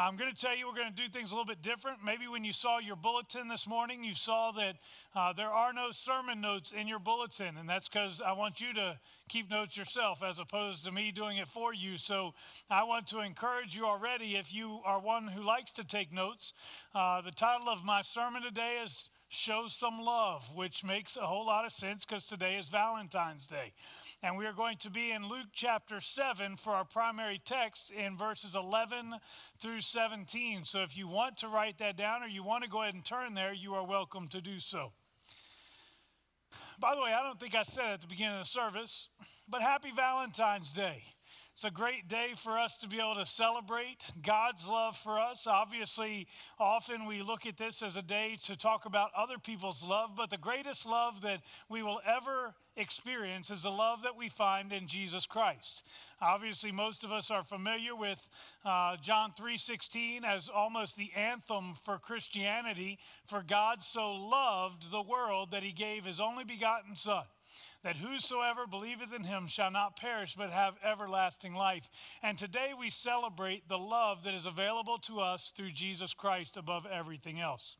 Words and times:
I'm 0.00 0.16
going 0.16 0.30
to 0.30 0.36
tell 0.36 0.56
you 0.56 0.68
we're 0.68 0.76
going 0.76 0.94
to 0.94 1.02
do 1.02 1.08
things 1.08 1.32
a 1.32 1.34
little 1.34 1.46
bit 1.46 1.60
different. 1.60 1.98
Maybe 2.04 2.28
when 2.28 2.44
you 2.44 2.52
saw 2.52 2.78
your 2.78 2.94
bulletin 2.94 3.48
this 3.48 3.66
morning, 3.66 4.04
you 4.04 4.14
saw 4.14 4.52
that 4.52 4.76
uh, 5.14 5.32
there 5.32 5.48
are 5.48 5.72
no 5.72 5.90
sermon 5.90 6.40
notes 6.40 6.70
in 6.72 6.86
your 6.86 7.00
bulletin, 7.00 7.56
and 7.56 7.68
that's 7.68 7.88
because 7.88 8.22
I 8.22 8.32
want 8.32 8.60
you 8.60 8.72
to 8.74 8.96
keep 9.28 9.50
notes 9.50 9.76
yourself 9.76 10.22
as 10.22 10.38
opposed 10.38 10.84
to 10.84 10.92
me 10.92 11.10
doing 11.10 11.38
it 11.38 11.48
for 11.48 11.74
you. 11.74 11.96
So 11.96 12.34
I 12.70 12.84
want 12.84 13.08
to 13.08 13.20
encourage 13.20 13.76
you 13.76 13.86
already 13.86 14.36
if 14.36 14.54
you 14.54 14.80
are 14.84 15.00
one 15.00 15.26
who 15.26 15.42
likes 15.42 15.72
to 15.72 15.84
take 15.84 16.12
notes. 16.12 16.52
Uh, 16.94 17.20
the 17.20 17.32
title 17.32 17.68
of 17.68 17.84
my 17.84 18.02
sermon 18.02 18.42
today 18.42 18.80
is 18.84 19.08
Show 19.30 19.66
Some 19.68 20.00
Love, 20.00 20.54
which 20.54 20.82
makes 20.82 21.16
a 21.16 21.26
whole 21.26 21.46
lot 21.46 21.66
of 21.66 21.72
sense 21.72 22.06
because 22.06 22.24
today 22.24 22.56
is 22.56 22.70
Valentine's 22.70 23.46
Day. 23.46 23.74
And 24.22 24.38
we 24.38 24.46
are 24.46 24.54
going 24.54 24.78
to 24.78 24.90
be 24.90 25.12
in 25.12 25.28
Luke 25.28 25.48
chapter 25.52 26.00
7 26.00 26.56
for 26.56 26.72
our 26.72 26.84
primary 26.84 27.40
text 27.44 27.90
in 27.90 28.16
verses 28.16 28.56
11 28.56 29.14
through 29.58 29.80
17. 29.80 30.64
So 30.64 30.82
if 30.82 30.96
you 30.96 31.08
want 31.08 31.36
to 31.38 31.48
write 31.48 31.76
that 31.78 31.96
down 31.96 32.22
or 32.22 32.26
you 32.26 32.42
want 32.42 32.64
to 32.64 32.70
go 32.70 32.82
ahead 32.82 32.94
and 32.94 33.04
turn 33.04 33.34
there, 33.34 33.52
you 33.52 33.74
are 33.74 33.86
welcome 33.86 34.28
to 34.28 34.40
do 34.40 34.58
so. 34.58 34.92
By 36.80 36.94
the 36.94 37.02
way, 37.02 37.12
I 37.12 37.22
don't 37.22 37.38
think 37.38 37.54
I 37.54 37.64
said 37.64 37.90
it 37.90 37.94
at 37.94 38.00
the 38.00 38.06
beginning 38.06 38.34
of 38.34 38.40
the 38.40 38.46
service, 38.46 39.08
but 39.46 39.60
happy 39.60 39.90
Valentine's 39.94 40.72
Day. 40.72 41.02
It's 41.58 41.64
a 41.64 41.72
great 41.72 42.06
day 42.06 42.34
for 42.36 42.56
us 42.56 42.76
to 42.76 42.88
be 42.88 43.00
able 43.00 43.16
to 43.16 43.26
celebrate 43.26 44.12
God's 44.22 44.68
love 44.68 44.96
for 44.96 45.18
us. 45.18 45.44
Obviously, 45.44 46.28
often 46.56 47.04
we 47.04 47.20
look 47.20 47.46
at 47.46 47.56
this 47.56 47.82
as 47.82 47.96
a 47.96 48.02
day 48.02 48.36
to 48.44 48.56
talk 48.56 48.84
about 48.84 49.10
other 49.16 49.38
people's 49.38 49.82
love, 49.82 50.10
but 50.16 50.30
the 50.30 50.36
greatest 50.36 50.86
love 50.86 51.20
that 51.22 51.40
we 51.68 51.82
will 51.82 52.00
ever 52.06 52.54
experience 52.76 53.50
is 53.50 53.64
the 53.64 53.70
love 53.70 54.02
that 54.02 54.16
we 54.16 54.28
find 54.28 54.72
in 54.72 54.86
Jesus 54.86 55.26
Christ. 55.26 55.84
Obviously, 56.22 56.70
most 56.70 57.02
of 57.02 57.10
us 57.10 57.28
are 57.28 57.42
familiar 57.42 57.96
with 57.96 58.30
uh, 58.64 58.96
John 58.98 59.32
3:16 59.32 60.22
as 60.22 60.48
almost 60.48 60.96
the 60.96 61.10
anthem 61.16 61.74
for 61.74 61.98
Christianity. 61.98 63.00
For 63.26 63.42
God 63.42 63.82
so 63.82 64.14
loved 64.14 64.92
the 64.92 65.02
world 65.02 65.50
that 65.50 65.64
He 65.64 65.72
gave 65.72 66.04
His 66.04 66.20
only 66.20 66.44
begotten 66.44 66.94
Son 66.94 67.24
that 67.84 67.96
whosoever 67.96 68.66
believeth 68.66 69.14
in 69.14 69.24
him 69.24 69.46
shall 69.46 69.70
not 69.70 69.96
perish 69.96 70.34
but 70.34 70.50
have 70.50 70.74
everlasting 70.82 71.54
life. 71.54 71.90
And 72.22 72.36
today 72.36 72.72
we 72.78 72.90
celebrate 72.90 73.68
the 73.68 73.78
love 73.78 74.24
that 74.24 74.34
is 74.34 74.46
available 74.46 74.98
to 74.98 75.20
us 75.20 75.52
through 75.56 75.70
Jesus 75.70 76.12
Christ 76.14 76.56
above 76.56 76.86
everything 76.86 77.40
else. 77.40 77.76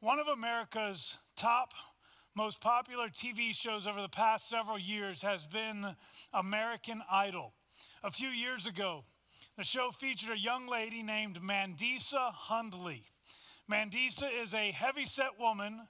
One 0.00 0.18
of 0.18 0.28
America's 0.28 1.18
top 1.36 1.72
most 2.34 2.60
popular 2.60 3.08
TV 3.08 3.54
shows 3.54 3.86
over 3.86 4.00
the 4.00 4.08
past 4.08 4.48
several 4.48 4.78
years 4.78 5.22
has 5.22 5.46
been 5.46 5.84
American 6.32 7.02
Idol. 7.10 7.52
A 8.04 8.10
few 8.10 8.28
years 8.28 8.66
ago, 8.66 9.04
the 9.56 9.64
show 9.64 9.90
featured 9.90 10.30
a 10.30 10.38
young 10.38 10.68
lady 10.68 11.02
named 11.02 11.40
Mandisa 11.42 12.32
Hundley. 12.32 13.04
Mandisa 13.70 14.28
is 14.42 14.54
a 14.54 14.70
heavyset 14.70 15.38
woman 15.38 15.80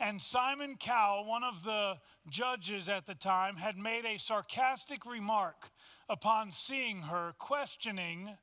and 0.00 0.22
Simon 0.22 0.76
Cowell, 0.78 1.24
one 1.24 1.42
of 1.42 1.64
the 1.64 1.98
judges 2.30 2.88
at 2.88 3.06
the 3.06 3.14
time, 3.14 3.56
had 3.56 3.76
made 3.76 4.04
a 4.04 4.18
sarcastic 4.18 5.04
remark 5.04 5.70
upon 6.08 6.52
seeing 6.52 7.02
her, 7.02 7.34
questioning, 7.38 8.36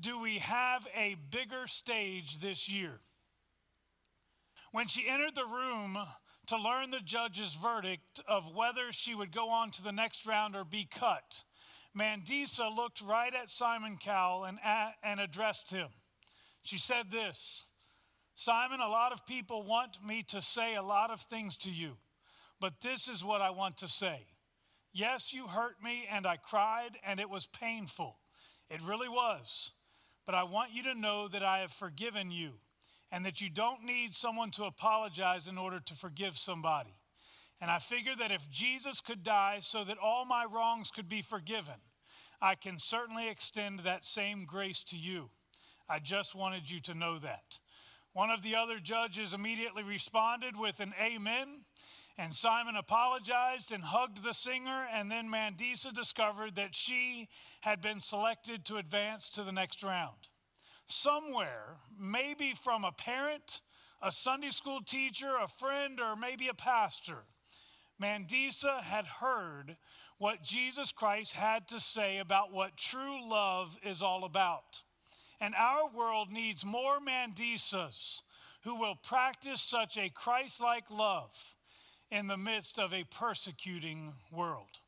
Do 0.00 0.20
we 0.20 0.38
have 0.38 0.88
a 0.96 1.16
bigger 1.30 1.66
stage 1.66 2.40
this 2.40 2.68
year? 2.68 3.00
When 4.72 4.88
she 4.88 5.08
entered 5.08 5.34
the 5.34 5.46
room 5.46 5.98
to 6.46 6.56
learn 6.56 6.90
the 6.90 7.00
judge's 7.00 7.54
verdict 7.54 8.20
of 8.26 8.54
whether 8.54 8.92
she 8.92 9.14
would 9.14 9.32
go 9.32 9.50
on 9.50 9.70
to 9.72 9.82
the 9.82 9.92
next 9.92 10.26
round 10.26 10.56
or 10.56 10.64
be 10.64 10.84
cut, 10.90 11.44
Mandisa 11.96 12.74
looked 12.74 13.00
right 13.00 13.34
at 13.34 13.50
Simon 13.50 13.96
Cowell 13.98 14.44
and, 14.44 14.58
and 15.02 15.20
addressed 15.20 15.70
him. 15.70 15.88
She 16.62 16.78
said 16.78 17.10
this 17.10 17.67
Simon, 18.40 18.78
a 18.78 18.86
lot 18.86 19.12
of 19.12 19.26
people 19.26 19.64
want 19.64 19.98
me 20.06 20.22
to 20.28 20.40
say 20.40 20.76
a 20.76 20.82
lot 20.82 21.10
of 21.10 21.20
things 21.20 21.56
to 21.56 21.70
you, 21.70 21.96
but 22.60 22.80
this 22.80 23.08
is 23.08 23.24
what 23.24 23.42
I 23.42 23.50
want 23.50 23.78
to 23.78 23.88
say. 23.88 24.28
Yes, 24.92 25.34
you 25.34 25.48
hurt 25.48 25.82
me 25.82 26.06
and 26.08 26.24
I 26.24 26.36
cried 26.36 26.90
and 27.04 27.18
it 27.18 27.28
was 27.28 27.48
painful. 27.48 28.16
It 28.70 28.80
really 28.86 29.08
was. 29.08 29.72
But 30.24 30.36
I 30.36 30.44
want 30.44 30.72
you 30.72 30.84
to 30.84 30.94
know 30.94 31.26
that 31.26 31.42
I 31.42 31.58
have 31.58 31.72
forgiven 31.72 32.30
you 32.30 32.52
and 33.10 33.26
that 33.26 33.40
you 33.40 33.50
don't 33.50 33.82
need 33.82 34.14
someone 34.14 34.52
to 34.52 34.66
apologize 34.66 35.48
in 35.48 35.58
order 35.58 35.80
to 35.80 35.94
forgive 35.96 36.38
somebody. 36.38 36.94
And 37.60 37.72
I 37.72 37.80
figure 37.80 38.14
that 38.20 38.30
if 38.30 38.48
Jesus 38.48 39.00
could 39.00 39.24
die 39.24 39.58
so 39.62 39.82
that 39.82 39.98
all 39.98 40.24
my 40.24 40.44
wrongs 40.44 40.92
could 40.92 41.08
be 41.08 41.22
forgiven, 41.22 41.80
I 42.40 42.54
can 42.54 42.78
certainly 42.78 43.28
extend 43.28 43.80
that 43.80 44.04
same 44.04 44.44
grace 44.44 44.84
to 44.84 44.96
you. 44.96 45.30
I 45.88 45.98
just 45.98 46.36
wanted 46.36 46.70
you 46.70 46.78
to 46.82 46.94
know 46.94 47.18
that. 47.18 47.58
One 48.18 48.30
of 48.30 48.42
the 48.42 48.56
other 48.56 48.80
judges 48.80 49.32
immediately 49.32 49.84
responded 49.84 50.56
with 50.56 50.80
an 50.80 50.92
amen, 51.00 51.62
and 52.18 52.34
Simon 52.34 52.74
apologized 52.74 53.70
and 53.70 53.84
hugged 53.84 54.24
the 54.24 54.34
singer, 54.34 54.88
and 54.92 55.08
then 55.08 55.30
Mandisa 55.30 55.94
discovered 55.94 56.56
that 56.56 56.74
she 56.74 57.28
had 57.60 57.80
been 57.80 58.00
selected 58.00 58.64
to 58.64 58.78
advance 58.78 59.30
to 59.30 59.44
the 59.44 59.52
next 59.52 59.84
round. 59.84 60.16
Somewhere, 60.86 61.76
maybe 61.96 62.54
from 62.60 62.82
a 62.82 62.90
parent, 62.90 63.60
a 64.02 64.10
Sunday 64.10 64.50
school 64.50 64.80
teacher, 64.84 65.36
a 65.40 65.46
friend, 65.46 66.00
or 66.00 66.16
maybe 66.16 66.48
a 66.48 66.54
pastor, 66.54 67.18
Mandisa 68.02 68.82
had 68.82 69.04
heard 69.04 69.76
what 70.18 70.42
Jesus 70.42 70.90
Christ 70.90 71.34
had 71.34 71.68
to 71.68 71.78
say 71.78 72.18
about 72.18 72.52
what 72.52 72.76
true 72.76 73.30
love 73.30 73.78
is 73.84 74.02
all 74.02 74.24
about. 74.24 74.82
And 75.40 75.54
our 75.54 75.88
world 75.88 76.30
needs 76.32 76.64
more 76.64 76.98
Mandisas 77.00 78.22
who 78.62 78.74
will 78.74 78.96
practice 78.96 79.62
such 79.62 79.96
a 79.96 80.08
Christ 80.08 80.60
like 80.60 80.90
love 80.90 81.56
in 82.10 82.26
the 82.26 82.36
midst 82.36 82.78
of 82.78 82.92
a 82.92 83.04
persecuting 83.04 84.12
world. 84.32 84.80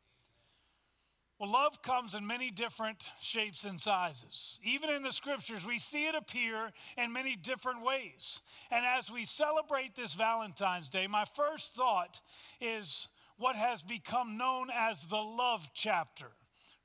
Well, 1.39 1.51
love 1.51 1.81
comes 1.81 2.15
in 2.15 2.27
many 2.27 2.51
different 2.51 3.11
shapes 3.23 3.65
and 3.65 3.81
sizes. 3.81 4.61
Even 4.63 4.91
in 4.91 5.03
the 5.03 5.13
scriptures, 5.13 5.67
we 5.67 5.79
see 5.79 6.07
it 6.07 6.15
appear 6.15 6.71
in 6.99 7.15
many 7.15 7.35
different 7.35 7.83
ways. 7.83 8.43
And 8.71 8.85
as 8.85 9.11
we 9.11 9.25
celebrate 9.25 9.95
this 9.95 10.15
Valentine's 10.15 10.91
Day, 10.91 11.07
my 11.07 11.25
first 11.25 11.73
thought 11.73 12.21
is 12.61 13.09
what 13.39 13.57
has 13.57 13.83
become 13.83 14.37
known 14.37 14.69
as 14.71 15.07
the 15.07 15.17
love 15.17 15.71
chapter 15.73 16.27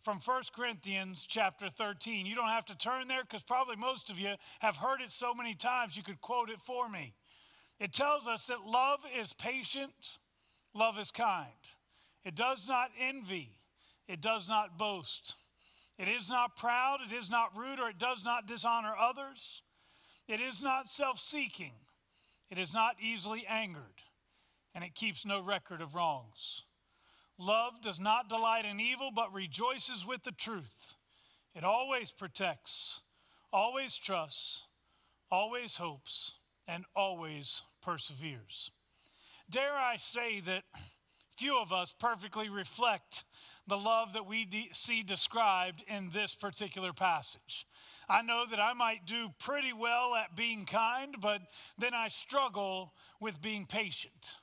from 0.06 0.20
1 0.24 0.44
Corinthians 0.56 1.26
chapter 1.28 1.68
13. 1.68 2.28
You 2.28 2.36
don't 2.36 2.50
have 2.50 2.66
to 2.66 2.78
turn 2.78 3.08
there 3.08 3.24
because 3.24 3.42
probably 3.42 3.76
most 3.76 4.12
of 4.12 4.20
you 4.20 4.36
have 4.60 4.78
heard 4.78 5.02
it 5.02 5.12
so 5.12 5.34
many 5.34 5.56
times 5.56 5.98
you 5.98 6.04
could 6.04 6.22
quote 6.22 6.52
it 6.52 6.62
for 6.62 6.88
me. 6.88 7.16
It 7.80 7.92
tells 7.92 8.28
us 8.28 8.46
that 8.46 8.60
love 8.68 9.00
is 9.20 9.34
patient, 9.34 10.20
love 10.76 11.00
is 11.00 11.10
kind. 11.10 11.50
It 12.24 12.36
does 12.36 12.68
not 12.68 12.92
envy, 13.00 13.50
it 14.08 14.22
does 14.22 14.48
not 14.48 14.78
boast. 14.78 15.34
It 15.98 16.08
is 16.08 16.30
not 16.30 16.56
proud, 16.56 17.00
it 17.10 17.12
is 17.12 17.32
not 17.32 17.58
rude, 17.58 17.80
or 17.80 17.90
it 17.90 17.98
does 17.98 18.24
not 18.24 18.46
dishonor 18.46 18.94
others. 18.96 19.64
It 20.28 20.40
is 20.40 20.62
not 20.62 20.88
self 20.88 21.18
seeking, 21.18 21.74
it 22.52 22.60
is 22.60 22.76
not 22.76 22.98
easily 23.02 23.44
angered, 23.50 24.04
and 24.76 24.84
it 24.84 24.94
keeps 24.94 25.26
no 25.26 25.42
record 25.42 25.82
of 25.82 25.96
wrongs. 25.96 26.62
Love 27.38 27.82
does 27.82 28.00
not 28.00 28.30
delight 28.30 28.66
in 28.66 28.80
evil, 28.80 29.12
but 29.14 29.34
rejoices 29.34 30.06
with 30.06 30.24
the 30.24 30.32
truth. 30.32 30.96
It 31.54 31.64
always 31.64 32.12
protects, 32.12 33.02
always 33.52 33.98
trusts, 33.98 34.64
always 35.30 35.78
hopes, 35.78 36.34
and 36.68 36.86
always 36.96 37.62
perseveres. 37.82 38.72
Dare 39.50 39.74
I 39.74 39.98
say 39.98 40.40
that 40.42 40.64
few 41.38 41.60
of 41.60 41.74
us 41.74 41.94
perfectly 41.98 42.50
reflect 42.50 43.24
the 43.68 43.78
love 43.78 44.14
that 44.14 44.26
we 44.26 44.46
de- 44.46 44.70
see 44.72 45.04
described 45.04 45.84
in 45.88 46.10
this 46.12 46.34
particular 46.34 46.94
passage. 46.94 47.68
I 48.08 48.22
know 48.22 48.46
that 48.50 48.60
I 48.60 48.74
might 48.74 49.06
do 49.06 49.30
pretty 49.40 49.74
well 49.74 50.16
at 50.16 50.36
being 50.36 50.66
kind, 50.66 51.16
but 51.20 51.42
then 51.78 51.94
I 51.94 52.08
struggle 52.08 52.94
with 53.20 53.42
being 53.42 53.66
patient. 53.66 54.36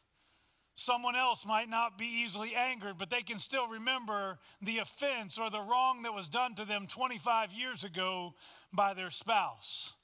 Someone 0.82 1.14
else 1.14 1.46
might 1.46 1.68
not 1.68 1.96
be 1.96 2.24
easily 2.24 2.56
angered, 2.56 2.98
but 2.98 3.08
they 3.08 3.22
can 3.22 3.38
still 3.38 3.68
remember 3.68 4.40
the 4.60 4.78
offense 4.78 5.38
or 5.38 5.48
the 5.48 5.60
wrong 5.60 6.02
that 6.02 6.12
was 6.12 6.26
done 6.26 6.56
to 6.56 6.64
them 6.64 6.88
25 6.88 7.52
years 7.52 7.84
ago 7.84 8.34
by 8.72 8.92
their 8.92 9.08
spouse. 9.08 9.94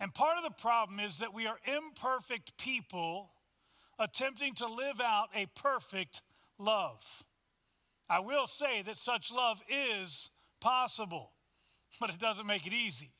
And 0.00 0.12
part 0.12 0.36
of 0.36 0.42
the 0.42 0.60
problem 0.60 0.98
is 0.98 1.18
that 1.18 1.32
we 1.32 1.46
are 1.46 1.60
imperfect 1.64 2.58
people 2.58 3.30
attempting 4.00 4.54
to 4.54 4.66
live 4.66 5.00
out 5.00 5.28
a 5.32 5.46
perfect 5.54 6.22
love. 6.58 7.24
I 8.10 8.18
will 8.18 8.48
say 8.48 8.82
that 8.82 8.98
such 8.98 9.30
love 9.32 9.62
is 9.68 10.32
possible, 10.60 11.30
but 12.00 12.10
it 12.10 12.18
doesn't 12.18 12.48
make 12.48 12.66
it 12.66 12.72
easy. 12.72 13.10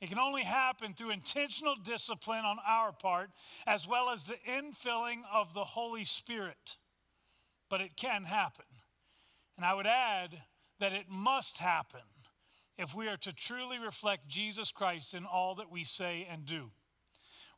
It 0.00 0.08
can 0.08 0.18
only 0.18 0.42
happen 0.42 0.92
through 0.92 1.10
intentional 1.10 1.74
discipline 1.74 2.44
on 2.44 2.58
our 2.66 2.92
part, 2.92 3.30
as 3.66 3.88
well 3.88 4.10
as 4.10 4.26
the 4.26 4.36
infilling 4.48 5.22
of 5.32 5.54
the 5.54 5.64
Holy 5.64 6.04
Spirit. 6.04 6.76
But 7.70 7.80
it 7.80 7.96
can 7.96 8.24
happen. 8.24 8.66
And 9.56 9.64
I 9.64 9.74
would 9.74 9.86
add 9.86 10.42
that 10.80 10.92
it 10.92 11.06
must 11.08 11.58
happen 11.58 12.00
if 12.76 12.94
we 12.94 13.08
are 13.08 13.16
to 13.16 13.32
truly 13.32 13.78
reflect 13.78 14.28
Jesus 14.28 14.70
Christ 14.70 15.14
in 15.14 15.24
all 15.24 15.54
that 15.54 15.72
we 15.72 15.82
say 15.82 16.26
and 16.30 16.44
do. 16.44 16.70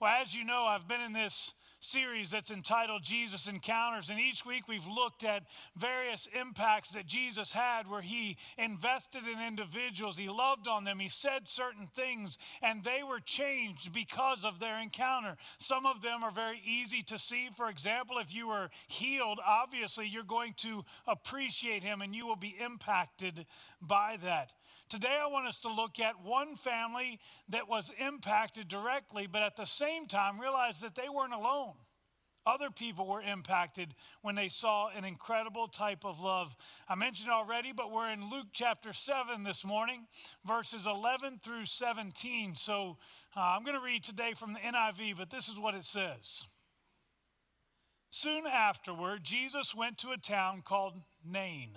Well, 0.00 0.14
as 0.23 0.32
you 0.32 0.44
know, 0.44 0.64
I've 0.64 0.87
been 0.87 1.00
in 1.00 1.12
this 1.12 1.55
series 1.80 2.30
that's 2.30 2.50
entitled 2.50 3.02
Jesus 3.02 3.48
Encounters. 3.48 4.10
And 4.10 4.19
each 4.19 4.44
week 4.44 4.69
we've 4.69 4.86
looked 4.86 5.25
at 5.25 5.44
various 5.76 6.28
impacts 6.38 6.90
that 6.90 7.06
Jesus 7.06 7.52
had 7.52 7.88
where 7.88 8.02
he 8.02 8.36
invested 8.56 9.22
in 9.26 9.40
individuals, 9.40 10.16
he 10.16 10.28
loved 10.28 10.69
on 10.69 10.84
them, 10.84 10.98
he 10.98 11.08
said 11.08 11.48
certain 11.48 11.86
things, 11.86 12.38
and 12.62 12.82
they 12.82 13.02
were 13.08 13.20
changed 13.20 13.92
because 13.92 14.44
of 14.44 14.60
their 14.60 14.80
encounter. 14.80 15.36
Some 15.58 15.86
of 15.86 16.02
them 16.02 16.22
are 16.22 16.30
very 16.30 16.60
easy 16.64 17.02
to 17.04 17.19
see. 17.19 17.48
For 17.54 17.69
example, 17.69 18.19
if 18.19 18.34
you 18.34 18.48
were 18.48 18.70
healed, 18.88 19.40
obviously 19.46 20.06
you're 20.06 20.25
going 20.25 20.54
to 20.58 20.84
appreciate 21.06 21.82
him 21.82 22.02
and 22.02 22.14
you 22.14 22.26
will 22.26 22.36
be 22.36 22.56
impacted 22.60 23.46
by 23.80 24.19
that. 24.22 24.52
Today, 24.88 25.19
I 25.23 25.26
want 25.26 25.46
us 25.46 25.58
to 25.61 25.73
look 25.73 26.00
at 26.00 26.25
one 26.25 26.56
family 26.56 27.20
that 27.50 27.69
was 27.69 27.93
impacted 27.99 28.69
directly, 28.69 29.26
but 29.26 29.43
at 29.43 29.56
the 29.56 29.67
same 29.67 30.06
time 30.06 30.40
realize 30.40 30.81
that 30.81 30.94
they 30.94 31.08
weren't 31.08 31.35
alone. 31.35 31.75
Other 32.46 32.70
people 32.70 33.06
were 33.06 33.20
impacted 33.20 33.94
when 34.23 34.35
they 34.35 34.49
saw 34.49 34.88
an 34.88 35.05
incredible 35.05 35.69
type 35.69 36.06
of 36.06 36.20
love. 36.20 36.56
I 36.88 36.94
mentioned 36.94 37.29
already, 37.29 37.75
but 37.75 37.93
we're 37.93 38.11
in 38.11 38.31
Luke 38.31 38.46
chapter 38.55 38.94
7 38.94 39.44
this 39.44 39.67
morning, 39.67 40.06
verses 40.46 40.87
11 40.87 41.40
through 41.43 41.67
17. 41.67 42.55
So 42.55 42.96
uh, 43.37 43.40
I'm 43.40 43.64
going 43.64 43.76
to 43.76 43.85
read 43.85 44.02
today 44.02 44.32
from 44.35 44.55
the 44.55 44.61
NIV, 44.61 45.19
but 45.19 45.29
this 45.29 45.50
is 45.50 45.58
what 45.58 45.75
it 45.75 45.85
says. 45.85 46.46
Soon 48.08 48.46
afterward, 48.46 49.23
Jesus 49.23 49.75
went 49.75 49.99
to 49.99 50.12
a 50.12 50.17
town 50.17 50.62
called 50.64 50.94
Nain 51.23 51.76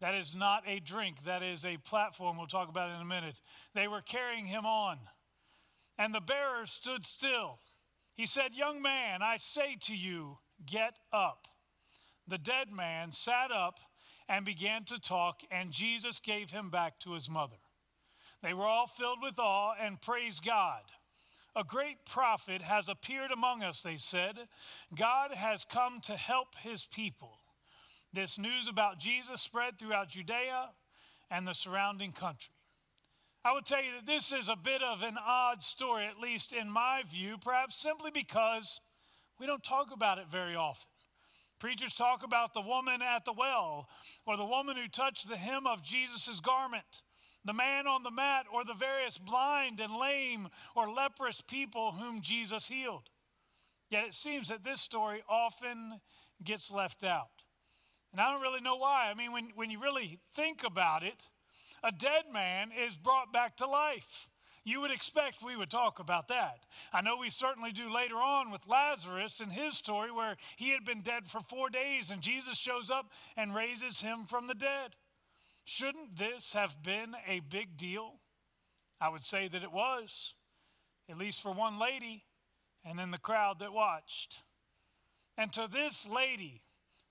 that 0.00 0.14
is 0.14 0.34
not 0.34 0.62
a 0.66 0.80
drink, 0.80 1.24
that 1.24 1.42
is 1.42 1.64
a 1.64 1.78
platform. 1.78 2.36
We'll 2.36 2.46
talk 2.46 2.68
about 2.68 2.94
in 2.94 3.00
a 3.00 3.04
minute. 3.04 3.40
They 3.74 3.88
were 3.88 4.02
carrying 4.02 4.46
him 4.46 4.66
on, 4.66 4.98
and 5.98 6.14
the 6.14 6.20
bearers 6.20 6.70
stood 6.70 7.04
still. 7.04 7.58
He 8.14 8.26
said, 8.26 8.54
Young 8.54 8.82
man, 8.82 9.22
I 9.22 9.36
say 9.36 9.76
to 9.82 9.96
you, 9.96 10.38
get 10.64 10.98
up. 11.12 11.48
The 12.26 12.38
dead 12.38 12.70
man 12.70 13.12
sat 13.12 13.50
up 13.52 13.78
and 14.28 14.44
began 14.44 14.84
to 14.84 14.98
talk, 14.98 15.42
and 15.50 15.70
Jesus 15.70 16.18
gave 16.18 16.50
him 16.50 16.70
back 16.70 16.98
to 17.00 17.12
his 17.12 17.30
mother. 17.30 17.56
They 18.42 18.54
were 18.54 18.64
all 18.64 18.86
filled 18.86 19.18
with 19.22 19.38
awe 19.38 19.74
and 19.80 20.00
praised 20.00 20.44
God. 20.44 20.82
A 21.54 21.64
great 21.64 22.04
prophet 22.04 22.62
has 22.62 22.88
appeared 22.88 23.30
among 23.30 23.62
us, 23.62 23.82
they 23.82 23.96
said. 23.96 24.36
God 24.94 25.32
has 25.32 25.64
come 25.64 26.00
to 26.02 26.16
help 26.16 26.54
his 26.58 26.84
people. 26.84 27.38
This 28.16 28.38
news 28.38 28.66
about 28.66 28.98
Jesus 28.98 29.42
spread 29.42 29.78
throughout 29.78 30.08
Judea 30.08 30.70
and 31.30 31.46
the 31.46 31.52
surrounding 31.52 32.12
country. 32.12 32.54
I 33.44 33.52
would 33.52 33.66
tell 33.66 33.84
you 33.84 33.92
that 33.92 34.06
this 34.06 34.32
is 34.32 34.48
a 34.48 34.56
bit 34.56 34.80
of 34.82 35.02
an 35.02 35.18
odd 35.22 35.62
story, 35.62 36.06
at 36.06 36.18
least 36.18 36.54
in 36.54 36.70
my 36.70 37.02
view, 37.06 37.36
perhaps 37.36 37.76
simply 37.76 38.10
because 38.10 38.80
we 39.38 39.46
don't 39.46 39.62
talk 39.62 39.92
about 39.92 40.16
it 40.16 40.28
very 40.30 40.56
often. 40.56 40.88
Preachers 41.58 41.94
talk 41.94 42.24
about 42.24 42.54
the 42.54 42.62
woman 42.62 43.02
at 43.02 43.26
the 43.26 43.34
well, 43.36 43.86
or 44.24 44.38
the 44.38 44.46
woman 44.46 44.76
who 44.76 44.88
touched 44.88 45.28
the 45.28 45.36
hem 45.36 45.66
of 45.66 45.82
Jesus' 45.82 46.40
garment, 46.40 47.02
the 47.44 47.52
man 47.52 47.86
on 47.86 48.02
the 48.02 48.10
mat, 48.10 48.46
or 48.50 48.64
the 48.64 48.72
various 48.72 49.18
blind 49.18 49.78
and 49.78 49.94
lame 49.94 50.48
or 50.74 50.88
leprous 50.88 51.42
people 51.42 51.92
whom 51.92 52.22
Jesus 52.22 52.66
healed. 52.66 53.10
Yet 53.90 54.06
it 54.06 54.14
seems 54.14 54.48
that 54.48 54.64
this 54.64 54.80
story 54.80 55.22
often 55.28 56.00
gets 56.42 56.70
left 56.70 57.04
out. 57.04 57.35
And 58.12 58.20
I 58.20 58.30
don't 58.30 58.42
really 58.42 58.60
know 58.60 58.76
why. 58.76 59.08
I 59.10 59.14
mean, 59.14 59.32
when, 59.32 59.50
when 59.54 59.70
you 59.70 59.80
really 59.80 60.18
think 60.32 60.64
about 60.64 61.02
it, 61.02 61.22
a 61.82 61.92
dead 61.92 62.24
man 62.32 62.70
is 62.72 62.96
brought 62.96 63.32
back 63.32 63.56
to 63.58 63.66
life. 63.66 64.30
You 64.64 64.80
would 64.80 64.90
expect 64.90 65.44
we 65.44 65.56
would 65.56 65.70
talk 65.70 66.00
about 66.00 66.26
that. 66.26 66.66
I 66.92 67.00
know 67.00 67.18
we 67.18 67.30
certainly 67.30 67.70
do 67.70 67.94
later 67.94 68.16
on 68.16 68.50
with 68.50 68.66
Lazarus 68.66 69.38
and 69.38 69.52
his 69.52 69.76
story 69.76 70.10
where 70.10 70.36
he 70.56 70.70
had 70.70 70.84
been 70.84 71.02
dead 71.02 71.28
for 71.28 71.40
four 71.40 71.70
days 71.70 72.10
and 72.10 72.20
Jesus 72.20 72.58
shows 72.58 72.90
up 72.90 73.12
and 73.36 73.54
raises 73.54 74.00
him 74.00 74.24
from 74.24 74.48
the 74.48 74.56
dead. 74.56 74.96
Shouldn't 75.64 76.16
this 76.16 76.52
have 76.52 76.82
been 76.82 77.14
a 77.28 77.40
big 77.40 77.76
deal? 77.76 78.14
I 79.00 79.08
would 79.08 79.22
say 79.22 79.46
that 79.46 79.62
it 79.62 79.72
was, 79.72 80.34
at 81.08 81.16
least 81.16 81.42
for 81.42 81.52
one 81.52 81.78
lady 81.78 82.24
and 82.84 82.98
then 82.98 83.12
the 83.12 83.18
crowd 83.18 83.60
that 83.60 83.72
watched. 83.72 84.42
And 85.36 85.52
to 85.52 85.68
this 85.70 86.08
lady, 86.08 86.62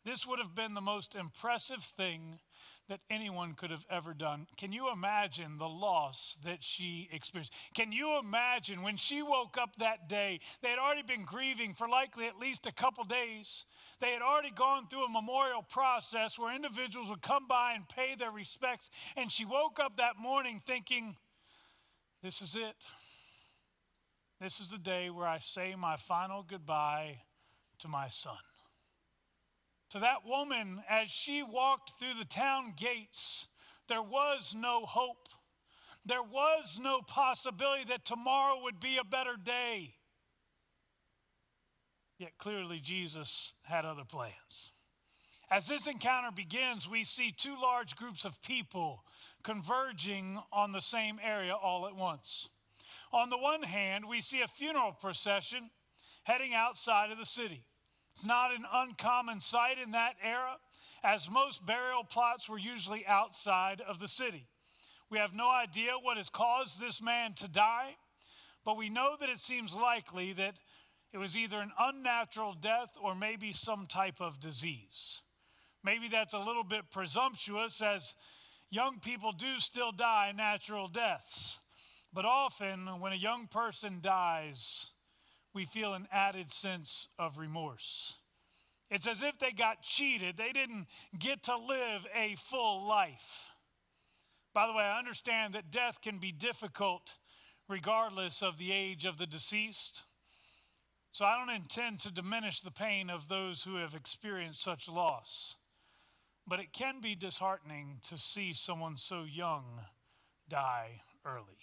this 0.06 0.26
would 0.28 0.40
have 0.40 0.54
been 0.54 0.76
the 0.76 0.82
most 0.82 1.16
impressive 1.16 1.84
thing 1.84 2.40
that 2.88 3.00
anyone 3.10 3.56
could 3.56 3.72
have 3.72 3.86
ever 3.90 4.14
done. 4.14 4.46
Can 4.58 4.72
you 4.72 4.92
imagine 4.92 5.58
the 5.58 5.68
loss 5.68 6.38
that 6.46 6.64
she 6.64 7.10
experienced? 7.12 7.54
Can 7.74 7.92
you 7.92 8.20
imagine 8.20 8.84
when 8.84 8.98
she 8.98 9.24
woke 9.24 9.58
up 9.60 9.76
that 9.78 10.08
day? 10.08 10.40
They 10.62 10.70
had 10.70 10.78
already 10.78 11.02
been 11.02 11.24
grieving 11.24 11.74
for 11.74 11.88
likely 11.88 12.28
at 12.28 12.38
least 12.38 12.68
a 12.68 12.72
couple 12.72 13.04
days. 13.04 13.66
They 14.00 14.12
had 14.12 14.22
already 14.22 14.52
gone 14.52 14.88
through 14.88 15.06
a 15.06 15.10
memorial 15.10 15.64
process 15.64 16.38
where 16.38 16.56
individuals 16.56 17.10
would 17.10 17.24
come 17.24 17.48
by 17.48 17.74
and 17.74 17.90
pay 17.90 18.14
their 18.14 18.32
respects. 18.32 18.92
And 19.18 19.32
she 19.32 19.46
woke 19.46 19.80
up 19.80 19.98
that 19.98 20.18
morning 20.20 20.62
thinking, 20.64 21.16
This 22.22 22.44
is 22.44 22.56
it. 22.56 22.76
This 24.40 24.60
is 24.60 24.70
the 24.70 24.78
day 24.78 25.10
where 25.10 25.28
I 25.28 25.40
say 25.40 25.74
my 25.76 25.96
final 25.96 26.44
goodbye 26.44 27.22
to 27.80 27.88
my 27.88 28.10
son 28.10 28.38
that 30.02 30.26
woman 30.26 30.82
as 30.90 31.10
she 31.10 31.44
walked 31.44 31.94
through 31.94 32.16
the 32.18 32.26
town 32.26 32.74
gates, 32.76 33.48
there 33.88 34.02
was 34.02 34.54
no 34.56 34.86
hope. 34.86 35.30
There 36.06 36.24
was 36.24 36.80
no 36.82 37.02
possibility 37.02 37.86
that 37.86 38.06
tomorrow 38.06 38.62
would 38.64 38.80
be 38.80 38.98
a 38.98 39.04
better 39.04 39.36
day. 39.42 39.96
Yet 42.18 42.38
clearly, 42.38 42.80
Jesus 42.80 43.54
had 43.64 43.86
other 43.86 44.06
plans. 44.06 44.72
As 45.50 45.68
this 45.68 45.88
encounter 45.88 46.32
begins, 46.32 46.90
we 46.90 47.04
see 47.04 47.32
two 47.32 47.56
large 47.62 47.96
groups 47.96 48.26
of 48.26 48.42
people 48.42 49.04
converging 49.44 50.40
on 50.52 50.72
the 50.72 50.82
same 50.82 51.20
area 51.24 51.54
all 51.54 51.88
at 51.88 51.96
once. 51.96 52.50
On 53.12 53.30
the 53.30 53.38
one 53.38 53.64
hand, 53.64 54.06
we 54.08 54.22
see 54.22 54.42
a 54.42 54.48
funeral 54.48 54.92
procession 54.92 55.70
heading 56.24 56.54
outside 56.54 57.12
of 57.12 57.20
the 57.20 57.26
city. 57.26 57.64
It's 58.16 58.26
not 58.26 58.56
an 58.56 58.66
uncommon 58.72 59.42
sight 59.42 59.78
in 59.78 59.92
that 59.92 60.16
era, 60.24 60.56
as 61.04 61.30
most 61.30 61.66
burial 61.66 62.06
plots 62.06 62.48
were 62.48 62.58
usually 62.58 63.06
outside 63.06 63.82
of 63.82 64.00
the 64.00 64.08
city. 64.08 64.48
We 65.10 65.18
have 65.18 65.34
no 65.34 65.52
idea 65.52 65.92
what 66.02 66.16
has 66.16 66.30
caused 66.30 66.80
this 66.80 67.02
man 67.02 67.34
to 67.34 67.50
die, 67.50 67.98
but 68.64 68.78
we 68.78 68.90
know 68.90 69.18
that 69.20 69.30
it 69.30 69.42
seems 69.42 69.76
likely 69.76 70.32
that 70.34 70.56
it 71.12 71.18
was 71.18 71.38
either 71.38 71.60
an 71.60 71.74
unnatural 71.78 72.54
death 72.54 72.98
or 73.02 73.16
maybe 73.16 73.52
some 73.52 73.86
type 73.86 74.22
of 74.22 74.40
disease. 74.40 75.22
Maybe 75.84 76.08
that's 76.08 76.34
a 76.34 76.40
little 76.40 76.64
bit 76.64 76.92
presumptuous, 76.92 77.82
as 77.82 78.16
young 78.72 79.00
people 79.00 79.34
do 79.34 79.60
still 79.60 79.92
die 79.92 80.34
natural 80.36 80.88
deaths. 80.88 81.60
But 82.14 82.24
often, 82.26 82.88
when 83.02 83.12
a 83.12 83.18
young 83.18 83.48
person 83.48 84.00
dies, 84.02 84.90
we 85.56 85.66
feel 85.66 85.94
an 85.94 86.08
added 86.12 86.52
sense 86.52 87.08
of 87.18 87.38
remorse. 87.38 88.18
It's 88.92 89.08
as 89.08 89.24
if 89.24 89.40
they 89.40 89.52
got 89.52 89.82
cheated. 89.82 90.38
They 90.38 90.52
didn't 90.52 90.88
get 91.18 91.44
to 91.44 91.56
live 91.56 92.06
a 92.14 92.36
full 92.38 92.88
life. 92.88 93.50
By 94.54 94.68
the 94.68 94.74
way, 94.74 94.84
I 94.84 95.00
understand 95.00 95.54
that 95.54 95.72
death 95.72 96.02
can 96.02 96.18
be 96.18 96.32
difficult 96.32 97.18
regardless 97.68 98.44
of 98.44 98.58
the 98.58 98.72
age 98.72 99.06
of 99.06 99.18
the 99.18 99.26
deceased. 99.26 100.04
So 101.12 101.26
I 101.26 101.38
don't 101.38 101.56
intend 101.56 102.02
to 102.02 102.14
diminish 102.14 102.62
the 102.62 102.72
pain 102.72 103.10
of 103.10 103.30
those 103.30 103.64
who 103.64 103.78
have 103.78 103.96
experienced 103.96 104.62
such 104.62 104.90
loss. 104.90 105.56
But 106.46 106.60
it 106.60 106.74
can 106.74 107.00
be 107.02 107.16
disheartening 107.16 108.00
to 108.10 108.18
see 108.18 108.54
someone 108.54 108.98
so 108.98 109.24
young 109.24 109.82
die 110.48 111.02
early. 111.26 111.58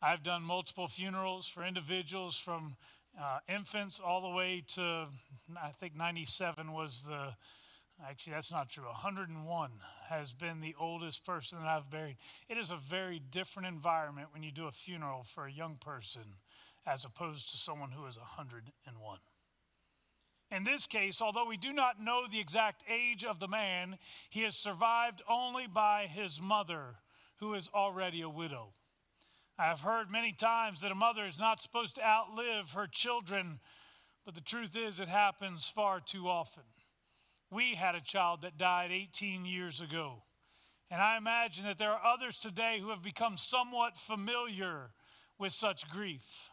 I've 0.00 0.22
done 0.22 0.42
multiple 0.42 0.88
funerals 0.88 1.46
for 1.46 1.62
individuals 1.62 2.36
from 2.38 2.76
uh, 3.20 3.38
infants 3.48 4.00
all 4.00 4.22
the 4.22 4.34
way 4.34 4.62
to, 4.74 5.06
I 5.62 5.70
think 5.78 5.96
97 5.96 6.72
was 6.72 7.02
the 7.02 7.34
Actually, 8.08 8.32
that's 8.32 8.50
not 8.50 8.70
true. 8.70 8.84
101 8.84 9.70
has 10.08 10.32
been 10.32 10.60
the 10.60 10.74
oldest 10.80 11.24
person 11.24 11.58
that 11.58 11.68
I've 11.68 11.90
buried. 11.90 12.16
It 12.48 12.56
is 12.56 12.70
a 12.70 12.76
very 12.76 13.18
different 13.18 13.68
environment 13.68 14.28
when 14.32 14.42
you 14.42 14.50
do 14.50 14.66
a 14.66 14.72
funeral 14.72 15.22
for 15.22 15.44
a 15.44 15.52
young 15.52 15.76
person 15.76 16.22
as 16.86 17.04
opposed 17.04 17.50
to 17.50 17.58
someone 17.58 17.90
who 17.90 18.06
is 18.06 18.16
101. 18.16 19.18
In 20.50 20.64
this 20.64 20.86
case, 20.86 21.20
although 21.20 21.46
we 21.46 21.56
do 21.56 21.72
not 21.72 22.00
know 22.00 22.24
the 22.26 22.40
exact 22.40 22.82
age 22.90 23.24
of 23.24 23.38
the 23.38 23.48
man, 23.48 23.98
he 24.30 24.40
is 24.40 24.56
survived 24.56 25.22
only 25.28 25.66
by 25.66 26.06
his 26.06 26.40
mother, 26.40 26.96
who 27.36 27.54
is 27.54 27.70
already 27.74 28.22
a 28.22 28.28
widow. 28.28 28.72
I 29.60 29.64
have 29.64 29.82
heard 29.82 30.10
many 30.10 30.32
times 30.32 30.80
that 30.80 30.90
a 30.90 30.94
mother 30.94 31.26
is 31.26 31.38
not 31.38 31.60
supposed 31.60 31.96
to 31.96 32.02
outlive 32.02 32.72
her 32.72 32.86
children, 32.86 33.60
but 34.24 34.34
the 34.34 34.40
truth 34.40 34.74
is, 34.74 34.98
it 34.98 35.08
happens 35.08 35.68
far 35.68 36.00
too 36.00 36.30
often. 36.30 36.62
We 37.50 37.74
had 37.74 37.94
a 37.94 38.00
child 38.00 38.40
that 38.40 38.56
died 38.56 38.90
18 38.90 39.44
years 39.44 39.82
ago, 39.82 40.22
and 40.90 41.02
I 41.02 41.18
imagine 41.18 41.66
that 41.66 41.76
there 41.76 41.90
are 41.90 42.02
others 42.02 42.38
today 42.38 42.78
who 42.80 42.88
have 42.88 43.02
become 43.02 43.36
somewhat 43.36 43.98
familiar 43.98 44.92
with 45.38 45.52
such 45.52 45.90
grief. 45.90 46.48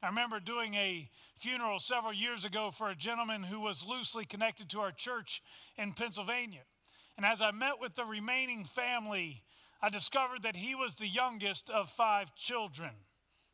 I 0.00 0.06
remember 0.06 0.38
doing 0.38 0.74
a 0.74 1.10
funeral 1.40 1.80
several 1.80 2.12
years 2.12 2.44
ago 2.44 2.70
for 2.70 2.90
a 2.90 2.94
gentleman 2.94 3.42
who 3.42 3.58
was 3.58 3.84
loosely 3.84 4.24
connected 4.24 4.70
to 4.70 4.78
our 4.78 4.92
church 4.92 5.42
in 5.76 5.94
Pennsylvania. 5.94 6.62
And 7.16 7.26
as 7.26 7.42
I 7.42 7.50
met 7.50 7.80
with 7.80 7.96
the 7.96 8.04
remaining 8.04 8.64
family, 8.64 9.42
I 9.82 9.88
discovered 9.88 10.42
that 10.42 10.56
he 10.56 10.74
was 10.74 10.94
the 10.94 11.08
youngest 11.08 11.70
of 11.70 11.90
five 11.90 12.34
children. 12.34 12.90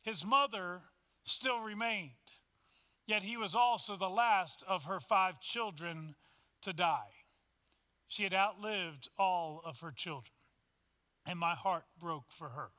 His 0.01 0.25
mother 0.25 0.81
still 1.23 1.59
remained, 1.59 2.11
yet 3.05 3.23
he 3.23 3.37
was 3.37 3.55
also 3.55 3.95
the 3.95 4.09
last 4.09 4.63
of 4.67 4.85
her 4.85 4.99
five 4.99 5.39
children 5.39 6.15
to 6.61 6.73
die. 6.73 7.11
She 8.07 8.23
had 8.23 8.33
outlived 8.33 9.09
all 9.17 9.61
of 9.65 9.79
her 9.81 9.91
children, 9.91 10.35
and 11.25 11.39
my 11.39 11.55
heart 11.55 11.85
broke 11.99 12.31
for 12.31 12.49
her. 12.49 12.69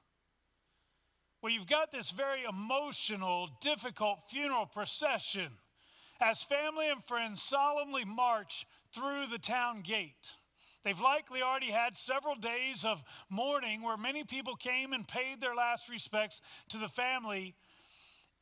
Well, 1.43 1.53
you've 1.53 1.67
got 1.67 1.93
this 1.93 2.11
very 2.11 2.45
emotional, 2.49 3.51
difficult 3.61 4.21
funeral 4.31 4.67
procession 4.67 5.51
as 6.21 6.43
family 6.43 6.89
and 6.89 7.05
friends 7.05 7.43
solemnly 7.43 8.05
march 8.05 8.67
through 8.95 9.27
the 9.27 9.39
town 9.39 9.83
gate. 9.83 10.37
They've 10.85 11.01
likely 11.01 11.41
already 11.43 11.71
had 11.71 11.97
several 11.97 12.35
days 12.35 12.85
of 12.85 13.03
mourning 13.31 13.83
where 13.83 13.97
many 13.97 14.23
people 14.23 14.55
came 14.55 14.93
and 14.93 15.09
paid 15.09 15.41
their 15.41 15.55
last 15.55 15.89
respects 15.89 16.43
to 16.69 16.79
the 16.79 16.89
family. 16.89 17.55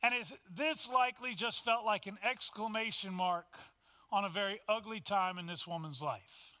And 0.03 0.13
this 0.53 0.89
likely 0.89 1.33
just 1.33 1.63
felt 1.63 1.85
like 1.85 2.05
an 2.05 2.17
exclamation 2.21 3.13
mark 3.13 3.45
on 4.11 4.25
a 4.25 4.29
very 4.29 4.59
ugly 4.67 4.99
time 4.99 5.37
in 5.37 5.47
this 5.47 5.65
woman's 5.65 6.01
life. 6.01 6.59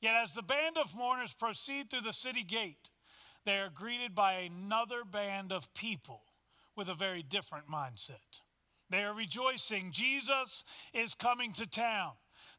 Yet, 0.00 0.14
as 0.14 0.34
the 0.34 0.42
band 0.42 0.78
of 0.78 0.96
mourners 0.96 1.34
proceed 1.34 1.90
through 1.90 2.02
the 2.02 2.12
city 2.12 2.44
gate, 2.44 2.92
they 3.44 3.58
are 3.58 3.70
greeted 3.70 4.14
by 4.14 4.34
another 4.34 5.04
band 5.04 5.52
of 5.52 5.72
people 5.74 6.22
with 6.76 6.88
a 6.88 6.94
very 6.94 7.22
different 7.22 7.68
mindset. 7.68 8.40
They 8.90 9.02
are 9.02 9.14
rejoicing. 9.14 9.90
Jesus 9.90 10.64
is 10.94 11.14
coming 11.14 11.52
to 11.54 11.66
town. 11.66 12.12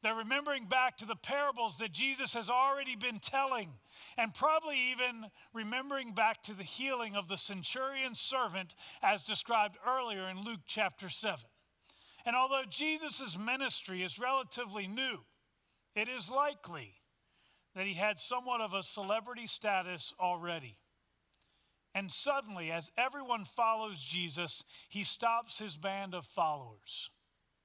They're 0.03 0.15
remembering 0.15 0.65
back 0.65 0.97
to 0.97 1.05
the 1.05 1.15
parables 1.15 1.79
that 1.79 1.91
Jesus 1.91 2.33
has 2.35 2.49
already 2.49 2.95
been 2.95 3.19
telling, 3.19 3.73
and 4.17 4.33
probably 4.33 4.91
even 4.91 5.25
remembering 5.53 6.13
back 6.13 6.43
to 6.43 6.55
the 6.55 6.63
healing 6.63 7.15
of 7.15 7.27
the 7.27 7.37
centurion's 7.37 8.19
servant 8.19 8.75
as 9.01 9.23
described 9.23 9.77
earlier 9.85 10.29
in 10.29 10.43
Luke 10.43 10.61
chapter 10.67 11.09
7. 11.09 11.43
And 12.25 12.35
although 12.35 12.63
Jesus' 12.69 13.37
ministry 13.37 14.03
is 14.03 14.19
relatively 14.19 14.85
new, 14.85 15.19
it 15.95 16.07
is 16.07 16.29
likely 16.29 16.93
that 17.73 17.87
he 17.87 17.93
had 17.93 18.19
somewhat 18.19 18.61
of 18.61 18.73
a 18.73 18.83
celebrity 18.83 19.47
status 19.47 20.13
already. 20.19 20.77
And 21.95 22.11
suddenly, 22.11 22.71
as 22.71 22.91
everyone 22.97 23.45
follows 23.45 24.03
Jesus, 24.03 24.63
he 24.89 25.03
stops 25.03 25.57
his 25.57 25.77
band 25.77 26.13
of 26.13 26.25
followers. 26.25 27.09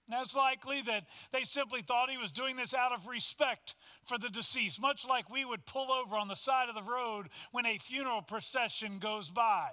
Now, 0.08 0.22
it's 0.22 0.34
likely 0.34 0.82
that 0.82 1.04
they 1.32 1.42
simply 1.42 1.80
thought 1.80 2.10
he 2.10 2.18
was 2.18 2.32
doing 2.32 2.56
this 2.56 2.74
out 2.74 2.92
of 2.92 3.06
respect 3.06 3.76
for 4.04 4.18
the 4.18 4.28
deceased, 4.28 4.80
much 4.80 5.06
like 5.08 5.30
we 5.30 5.44
would 5.44 5.64
pull 5.64 5.92
over 5.92 6.16
on 6.16 6.28
the 6.28 6.34
side 6.34 6.68
of 6.68 6.74
the 6.74 6.82
road 6.82 7.28
when 7.52 7.66
a 7.66 7.78
funeral 7.78 8.20
procession 8.20 8.98
goes 8.98 9.30
by. 9.30 9.70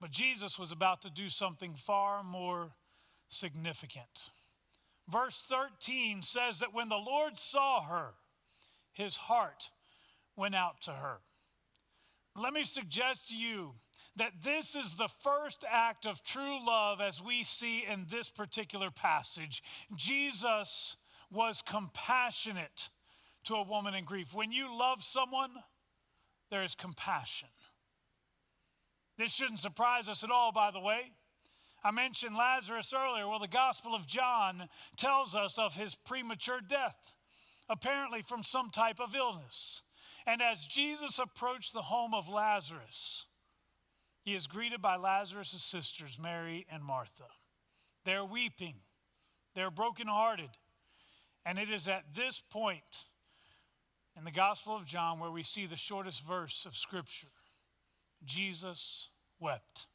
But 0.00 0.10
Jesus 0.10 0.58
was 0.58 0.72
about 0.72 1.02
to 1.02 1.10
do 1.10 1.28
something 1.28 1.74
far 1.74 2.22
more 2.22 2.72
significant. 3.28 4.30
Verse 5.08 5.40
13 5.48 6.22
says 6.22 6.58
that 6.60 6.74
when 6.74 6.88
the 6.88 6.96
Lord 6.96 7.38
saw 7.38 7.82
her, 7.82 8.14
his 8.92 9.16
heart 9.16 9.70
went 10.34 10.54
out 10.54 10.80
to 10.82 10.92
her. 10.92 11.18
Let 12.34 12.52
me 12.52 12.64
suggest 12.64 13.28
to 13.28 13.36
you 13.36 13.74
that 14.16 14.32
this 14.42 14.74
is 14.74 14.96
the 14.96 15.08
first 15.08 15.64
act 15.70 16.06
of 16.06 16.22
true 16.22 16.64
love 16.66 17.00
as 17.00 17.22
we 17.22 17.44
see 17.44 17.84
in 17.84 18.06
this 18.10 18.30
particular 18.30 18.90
passage. 18.90 19.62
Jesus 19.94 20.96
was 21.30 21.62
compassionate 21.62 22.88
to 23.44 23.54
a 23.54 23.62
woman 23.62 23.94
in 23.94 24.04
grief. 24.04 24.34
When 24.34 24.52
you 24.52 24.76
love 24.78 25.02
someone, 25.02 25.50
there 26.50 26.62
is 26.62 26.74
compassion. 26.74 27.48
This 29.18 29.34
shouldn't 29.34 29.60
surprise 29.60 30.08
us 30.08 30.24
at 30.24 30.30
all, 30.30 30.52
by 30.52 30.70
the 30.70 30.80
way. 30.80 31.12
I 31.84 31.90
mentioned 31.90 32.36
Lazarus 32.36 32.92
earlier. 32.96 33.28
Well, 33.28 33.38
the 33.38 33.48
Gospel 33.48 33.94
of 33.94 34.06
John 34.06 34.68
tells 34.96 35.34
us 35.34 35.58
of 35.58 35.74
his 35.74 35.94
premature 35.94 36.60
death 36.66 37.14
apparently 37.68 38.22
from 38.22 38.42
some 38.42 38.70
type 38.70 39.00
of 39.00 39.14
illness. 39.14 39.82
And 40.26 40.42
as 40.42 40.66
Jesus 40.66 41.18
approached 41.18 41.72
the 41.72 41.82
home 41.82 42.14
of 42.14 42.28
Lazarus, 42.28 43.26
he 44.26 44.34
is 44.34 44.48
greeted 44.48 44.82
by 44.82 44.96
Lazarus' 44.96 45.62
sisters, 45.62 46.18
Mary 46.20 46.66
and 46.68 46.82
Martha. 46.82 47.28
They're 48.04 48.24
weeping, 48.24 48.74
they're 49.54 49.70
brokenhearted. 49.70 50.50
And 51.46 51.60
it 51.60 51.70
is 51.70 51.86
at 51.86 52.12
this 52.12 52.42
point 52.50 53.04
in 54.18 54.24
the 54.24 54.32
Gospel 54.32 54.74
of 54.74 54.84
John 54.84 55.20
where 55.20 55.30
we 55.30 55.44
see 55.44 55.64
the 55.64 55.76
shortest 55.76 56.26
verse 56.26 56.66
of 56.66 56.74
Scripture 56.74 57.28
Jesus 58.24 59.10
wept. 59.38 59.86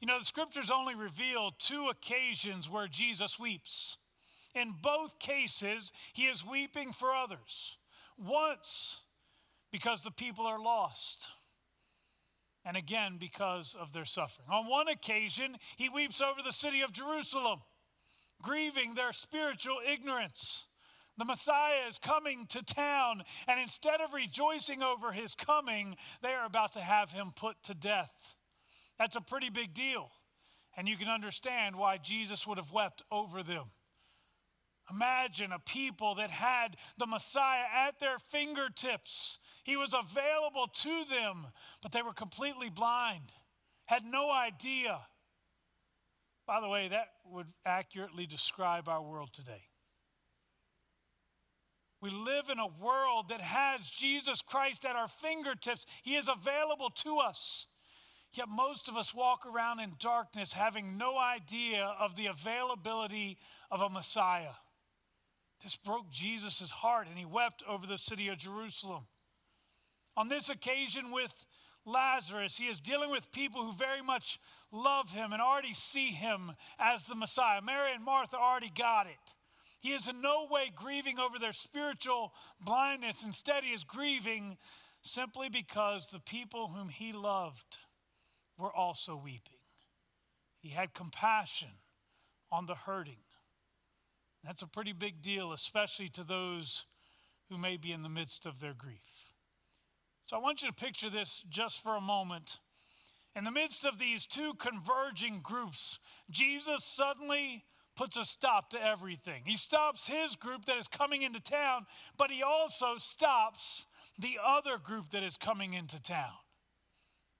You 0.00 0.06
know, 0.06 0.18
the 0.18 0.24
Scriptures 0.26 0.70
only 0.70 0.94
reveal 0.94 1.52
two 1.58 1.88
occasions 1.90 2.68
where 2.68 2.88
Jesus 2.88 3.38
weeps. 3.38 3.96
In 4.54 4.74
both 4.82 5.18
cases, 5.18 5.92
he 6.12 6.24
is 6.24 6.44
weeping 6.44 6.92
for 6.92 7.14
others. 7.14 7.78
Once, 8.18 9.00
because 9.72 10.02
the 10.02 10.10
people 10.10 10.44
are 10.44 10.62
lost, 10.62 11.30
and 12.64 12.76
again, 12.76 13.16
because 13.18 13.76
of 13.78 13.92
their 13.92 14.04
suffering. 14.04 14.48
On 14.50 14.68
one 14.68 14.88
occasion, 14.88 15.56
he 15.76 15.88
weeps 15.88 16.20
over 16.20 16.42
the 16.44 16.52
city 16.52 16.82
of 16.82 16.92
Jerusalem, 16.92 17.60
grieving 18.42 18.94
their 18.94 19.12
spiritual 19.12 19.78
ignorance. 19.90 20.66
The 21.16 21.24
Messiah 21.24 21.88
is 21.88 21.98
coming 21.98 22.46
to 22.48 22.62
town, 22.62 23.22
and 23.46 23.60
instead 23.60 24.00
of 24.00 24.14
rejoicing 24.14 24.82
over 24.82 25.12
his 25.12 25.34
coming, 25.34 25.96
they 26.22 26.32
are 26.32 26.46
about 26.46 26.72
to 26.74 26.80
have 26.80 27.10
him 27.12 27.32
put 27.34 27.62
to 27.64 27.74
death. 27.74 28.36
That's 28.98 29.16
a 29.16 29.20
pretty 29.20 29.50
big 29.50 29.74
deal, 29.74 30.10
and 30.76 30.88
you 30.88 30.96
can 30.96 31.08
understand 31.08 31.76
why 31.76 31.98
Jesus 31.98 32.46
would 32.46 32.58
have 32.58 32.72
wept 32.72 33.02
over 33.10 33.42
them. 33.42 33.64
Imagine 34.90 35.52
a 35.52 35.58
people 35.58 36.16
that 36.16 36.30
had 36.30 36.76
the 36.98 37.06
Messiah 37.06 37.64
at 37.86 37.98
their 38.00 38.18
fingertips. 38.18 39.38
He 39.64 39.76
was 39.76 39.94
available 39.94 40.66
to 40.66 41.04
them, 41.08 41.46
but 41.82 41.92
they 41.92 42.02
were 42.02 42.12
completely 42.12 42.70
blind, 42.70 43.32
had 43.86 44.04
no 44.04 44.32
idea. 44.32 45.00
By 46.46 46.60
the 46.60 46.68
way, 46.68 46.88
that 46.88 47.08
would 47.26 47.46
accurately 47.64 48.26
describe 48.26 48.88
our 48.88 49.02
world 49.02 49.32
today. 49.32 49.62
We 52.00 52.10
live 52.10 52.48
in 52.50 52.58
a 52.58 52.66
world 52.66 53.28
that 53.28 53.42
has 53.42 53.90
Jesus 53.90 54.40
Christ 54.40 54.84
at 54.86 54.96
our 54.96 55.08
fingertips. 55.08 55.84
He 56.02 56.16
is 56.16 56.28
available 56.28 56.90
to 56.90 57.18
us. 57.18 57.66
Yet 58.32 58.48
most 58.48 58.88
of 58.88 58.96
us 58.96 59.14
walk 59.14 59.44
around 59.44 59.80
in 59.80 59.92
darkness 59.98 60.52
having 60.52 60.96
no 60.96 61.18
idea 61.18 61.94
of 61.98 62.16
the 62.16 62.28
availability 62.28 63.38
of 63.70 63.82
a 63.82 63.90
Messiah. 63.90 64.54
This 65.62 65.76
broke 65.76 66.10
Jesus' 66.10 66.70
heart, 66.70 67.06
and 67.08 67.18
he 67.18 67.24
wept 67.24 67.62
over 67.68 67.86
the 67.86 67.98
city 67.98 68.28
of 68.28 68.38
Jerusalem. 68.38 69.06
On 70.16 70.28
this 70.28 70.48
occasion 70.48 71.12
with 71.12 71.46
Lazarus, 71.84 72.56
he 72.56 72.64
is 72.64 72.80
dealing 72.80 73.10
with 73.10 73.32
people 73.32 73.62
who 73.62 73.72
very 73.72 74.02
much 74.02 74.38
love 74.72 75.12
him 75.12 75.32
and 75.32 75.40
already 75.40 75.74
see 75.74 76.10
him 76.10 76.52
as 76.78 77.04
the 77.04 77.14
Messiah. 77.14 77.60
Mary 77.62 77.92
and 77.94 78.04
Martha 78.04 78.36
already 78.36 78.70
got 78.76 79.06
it. 79.06 79.34
He 79.80 79.92
is 79.92 80.08
in 80.08 80.20
no 80.20 80.46
way 80.50 80.70
grieving 80.74 81.18
over 81.18 81.38
their 81.38 81.52
spiritual 81.52 82.32
blindness. 82.64 83.24
Instead, 83.24 83.64
he 83.64 83.70
is 83.70 83.84
grieving 83.84 84.58
simply 85.02 85.48
because 85.48 86.08
the 86.08 86.20
people 86.20 86.68
whom 86.68 86.90
he 86.90 87.12
loved 87.12 87.78
were 88.58 88.72
also 88.72 89.16
weeping. 89.16 89.60
He 90.58 90.70
had 90.70 90.92
compassion 90.92 91.70
on 92.52 92.66
the 92.66 92.74
hurting. 92.74 93.16
That's 94.44 94.62
a 94.62 94.66
pretty 94.66 94.92
big 94.92 95.22
deal, 95.22 95.52
especially 95.52 96.08
to 96.10 96.24
those 96.24 96.86
who 97.48 97.58
may 97.58 97.76
be 97.76 97.92
in 97.92 98.02
the 98.02 98.08
midst 98.08 98.46
of 98.46 98.60
their 98.60 98.74
grief. 98.74 99.32
So 100.26 100.36
I 100.36 100.40
want 100.40 100.62
you 100.62 100.68
to 100.68 100.74
picture 100.74 101.10
this 101.10 101.44
just 101.48 101.82
for 101.82 101.96
a 101.96 102.00
moment. 102.00 102.58
In 103.36 103.44
the 103.44 103.50
midst 103.50 103.84
of 103.84 103.98
these 103.98 104.26
two 104.26 104.54
converging 104.58 105.40
groups, 105.40 105.98
Jesus 106.30 106.84
suddenly 106.84 107.64
puts 107.96 108.16
a 108.16 108.24
stop 108.24 108.70
to 108.70 108.82
everything. 108.82 109.42
He 109.44 109.56
stops 109.56 110.06
his 110.06 110.36
group 110.36 110.64
that 110.64 110.78
is 110.78 110.88
coming 110.88 111.22
into 111.22 111.40
town, 111.40 111.86
but 112.16 112.30
he 112.30 112.42
also 112.42 112.96
stops 112.96 113.86
the 114.18 114.38
other 114.44 114.78
group 114.78 115.10
that 115.10 115.22
is 115.22 115.36
coming 115.36 115.74
into 115.74 116.00
town. 116.00 116.38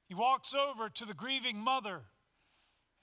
He 0.07 0.15
walks 0.15 0.53
over 0.53 0.89
to 0.89 1.05
the 1.05 1.15
grieving 1.15 1.59
mother 1.59 2.03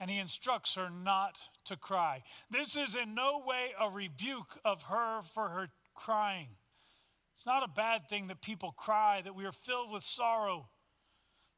and 0.00 0.10
he 0.10 0.18
instructs 0.18 0.74
her 0.74 0.88
not 0.90 1.38
to 1.64 1.76
cry. 1.76 2.22
This 2.50 2.76
is 2.76 2.94
in 2.94 3.14
no 3.14 3.42
way 3.44 3.72
a 3.80 3.90
rebuke 3.90 4.58
of 4.64 4.82
her 4.84 5.22
for 5.22 5.48
her 5.48 5.68
crying. 5.94 6.48
It's 7.36 7.46
not 7.46 7.64
a 7.64 7.68
bad 7.68 8.08
thing 8.08 8.28
that 8.28 8.40
people 8.40 8.72
cry, 8.72 9.22
that 9.22 9.34
we 9.34 9.44
are 9.44 9.52
filled 9.52 9.92
with 9.92 10.02
sorrow, 10.02 10.68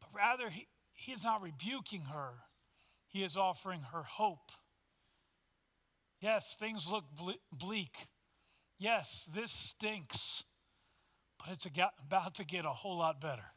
but 0.01 0.11
rather 0.15 0.51
he, 0.51 0.67
he 0.93 1.13
is 1.13 1.25
not 1.25 1.43
rebuking 1.43 2.03
her, 2.13 2.33
he 3.07 3.23
is 3.23 3.37
offering 3.37 3.81
her 3.93 4.03
hope. 4.03 4.53
Yes, 6.21 6.55
things 6.59 6.87
look 6.91 7.05
bleak. 7.53 8.09
Yes, 8.79 9.27
this 9.35 9.51
stinks, 9.51 10.45
but 11.39 11.53
it's 11.53 11.67
about 11.67 12.35
to 12.35 12.45
get 12.45 12.65
a 12.65 12.71
whole 12.71 12.99
lot 12.99 13.21
better. 13.21 13.55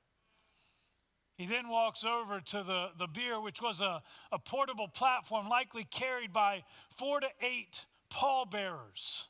He 1.36 1.48
then 1.48 1.68
walks 1.68 2.06
over 2.06 2.40
to 2.40 2.58
the, 2.64 2.90
the 2.98 3.08
bier, 3.08 3.42
which 3.42 3.62
was 3.62 3.82
a, 3.82 4.04
a 4.32 4.38
portable 4.38 4.88
platform 4.88 5.48
likely 5.50 5.84
carried 5.84 6.32
by 6.32 6.64
four 6.92 7.20
to 7.20 7.28
eight 7.42 7.86
pallbearers, 8.10 9.30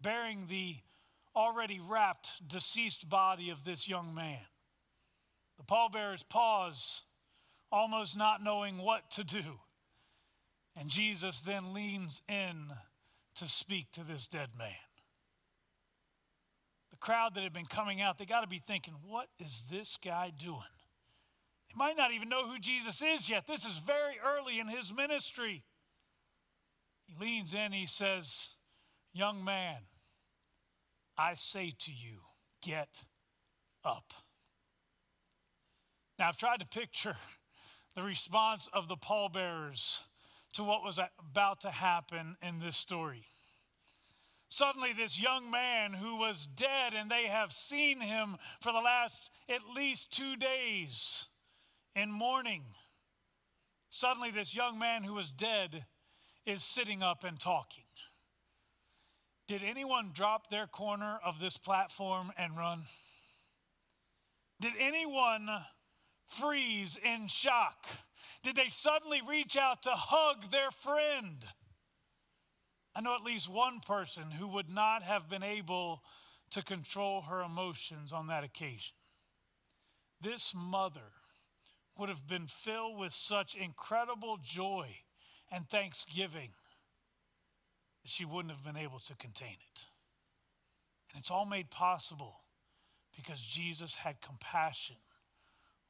bearing 0.00 0.46
the 0.48 0.76
already 1.36 1.80
wrapped, 1.80 2.46
deceased 2.48 3.08
body 3.08 3.50
of 3.50 3.64
this 3.64 3.88
young 3.88 4.12
man. 4.12 4.40
The 5.58 5.64
pallbearers 5.64 6.24
pause, 6.24 7.02
almost 7.70 8.18
not 8.18 8.42
knowing 8.42 8.78
what 8.78 9.10
to 9.12 9.24
do. 9.24 9.60
And 10.76 10.88
Jesus 10.88 11.42
then 11.42 11.72
leans 11.72 12.22
in 12.28 12.72
to 13.36 13.46
speak 13.46 13.92
to 13.92 14.02
this 14.02 14.26
dead 14.26 14.50
man. 14.58 14.72
The 16.90 16.96
crowd 16.96 17.34
that 17.34 17.44
had 17.44 17.52
been 17.52 17.66
coming 17.66 18.00
out, 18.00 18.18
they 18.18 18.26
got 18.26 18.40
to 18.40 18.48
be 18.48 18.58
thinking, 18.58 18.94
what 19.06 19.28
is 19.38 19.66
this 19.70 19.96
guy 19.96 20.32
doing? 20.36 20.58
They 21.70 21.78
might 21.78 21.96
not 21.96 22.12
even 22.12 22.28
know 22.28 22.46
who 22.46 22.58
Jesus 22.58 23.00
is 23.00 23.30
yet. 23.30 23.46
This 23.46 23.64
is 23.64 23.78
very 23.78 24.16
early 24.24 24.58
in 24.58 24.66
his 24.66 24.94
ministry. 24.94 25.62
He 27.06 27.14
leans 27.20 27.54
in, 27.54 27.72
he 27.72 27.86
says, 27.86 28.50
Young 29.12 29.44
man, 29.44 29.78
I 31.16 31.34
say 31.34 31.72
to 31.78 31.92
you, 31.92 32.20
get 32.62 33.04
up. 33.84 34.12
Now, 36.18 36.28
I've 36.28 36.36
tried 36.36 36.60
to 36.60 36.66
picture 36.66 37.16
the 37.94 38.02
response 38.02 38.68
of 38.72 38.88
the 38.88 38.96
pallbearers 38.96 40.02
to 40.54 40.64
what 40.64 40.82
was 40.82 40.98
about 41.18 41.60
to 41.60 41.70
happen 41.70 42.36
in 42.42 42.58
this 42.58 42.76
story. 42.76 43.24
Suddenly, 44.48 44.92
this 44.92 45.20
young 45.20 45.50
man 45.50 45.92
who 45.92 46.16
was 46.16 46.46
dead, 46.46 46.92
and 46.94 47.08
they 47.08 47.26
have 47.26 47.52
seen 47.52 48.00
him 48.00 48.36
for 48.60 48.72
the 48.72 48.80
last 48.80 49.30
at 49.48 49.60
least 49.74 50.12
two 50.12 50.36
days 50.36 51.28
in 52.00 52.10
mourning. 52.10 52.64
Suddenly, 53.90 54.30
this 54.30 54.54
young 54.54 54.78
man 54.78 55.04
who 55.04 55.14
was 55.14 55.30
dead 55.30 55.84
is 56.46 56.62
sitting 56.62 57.02
up 57.02 57.24
and 57.24 57.38
talking. 57.38 57.84
Did 59.46 59.62
anyone 59.62 60.10
drop 60.14 60.48
their 60.48 60.66
corner 60.66 61.18
of 61.24 61.40
this 61.40 61.58
platform 61.58 62.32
and 62.38 62.56
run? 62.56 62.80
Did 64.60 64.72
anyone 64.80 65.48
freeze 66.26 66.98
in 67.04 67.26
shock? 67.26 67.86
Did 68.42 68.56
they 68.56 68.68
suddenly 68.70 69.20
reach 69.28 69.56
out 69.56 69.82
to 69.82 69.90
hug 69.92 70.50
their 70.50 70.70
friend? 70.70 71.44
I 72.94 73.02
know 73.02 73.14
at 73.14 73.24
least 73.24 73.48
one 73.48 73.80
person 73.80 74.30
who 74.30 74.48
would 74.48 74.70
not 74.70 75.02
have 75.02 75.28
been 75.28 75.42
able 75.42 76.02
to 76.52 76.62
control 76.62 77.22
her 77.22 77.42
emotions 77.42 78.12
on 78.12 78.28
that 78.28 78.44
occasion. 78.44 78.94
This 80.20 80.54
mother 80.54 81.12
would 82.00 82.08
have 82.08 82.26
been 82.26 82.46
filled 82.46 82.98
with 82.98 83.12
such 83.12 83.54
incredible 83.54 84.38
joy 84.42 84.88
and 85.52 85.68
thanksgiving 85.68 86.48
that 88.02 88.10
she 88.10 88.24
wouldn't 88.24 88.54
have 88.54 88.64
been 88.64 88.82
able 88.82 88.98
to 89.00 89.14
contain 89.16 89.56
it. 89.70 89.84
And 91.12 91.20
it's 91.20 91.30
all 91.30 91.44
made 91.44 91.70
possible 91.70 92.40
because 93.14 93.44
Jesus 93.44 93.96
had 93.96 94.22
compassion 94.22 94.96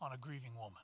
on 0.00 0.12
a 0.12 0.16
grieving 0.16 0.54
woman. 0.56 0.82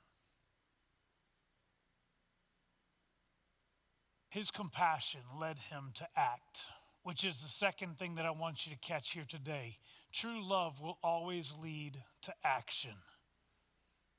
His 4.29 4.49
compassion 4.49 5.21
led 5.37 5.59
him 5.59 5.91
to 5.95 6.07
act, 6.15 6.67
which 7.03 7.25
is 7.25 7.41
the 7.41 7.49
second 7.49 7.97
thing 7.97 8.15
that 8.15 8.25
I 8.25 8.31
want 8.31 8.65
you 8.65 8.73
to 8.73 8.79
catch 8.79 9.11
here 9.11 9.25
today. 9.27 9.77
True 10.13 10.41
love 10.41 10.79
will 10.79 10.99
always 11.03 11.53
lead 11.61 11.97
to 12.21 12.33
action. 12.45 12.91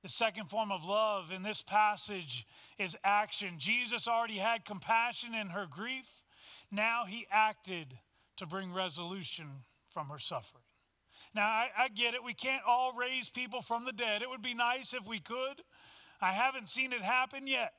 The 0.02 0.08
second 0.08 0.46
form 0.46 0.70
of 0.70 0.84
love 0.84 1.32
in 1.32 1.42
this 1.42 1.62
passage 1.62 2.46
is 2.78 2.96
action. 3.02 3.54
Jesus 3.58 4.06
already 4.06 4.36
had 4.36 4.64
compassion 4.64 5.34
in 5.34 5.48
her 5.48 5.66
grief. 5.68 6.22
Now 6.70 7.04
he 7.06 7.26
acted 7.30 7.88
to 8.36 8.46
bring 8.46 8.72
resolution 8.72 9.46
from 9.90 10.08
her 10.08 10.18
suffering. 10.18 10.62
Now, 11.34 11.46
I, 11.46 11.68
I, 11.76 11.88
get 11.88 12.14
it. 12.14 12.24
We 12.24 12.32
can't 12.32 12.62
all 12.66 12.92
raise 12.92 13.28
people 13.28 13.60
from 13.60 13.84
the 13.84 13.92
dead. 13.92 14.22
It 14.22 14.30
would 14.30 14.42
be 14.42 14.54
nice 14.54 14.94
if 14.94 15.06
we 15.06 15.18
could. 15.18 15.62
I 16.20 16.32
haven't 16.32 16.70
seen 16.70 16.92
it 16.92 17.02
happen 17.02 17.46
yet. 17.46 17.74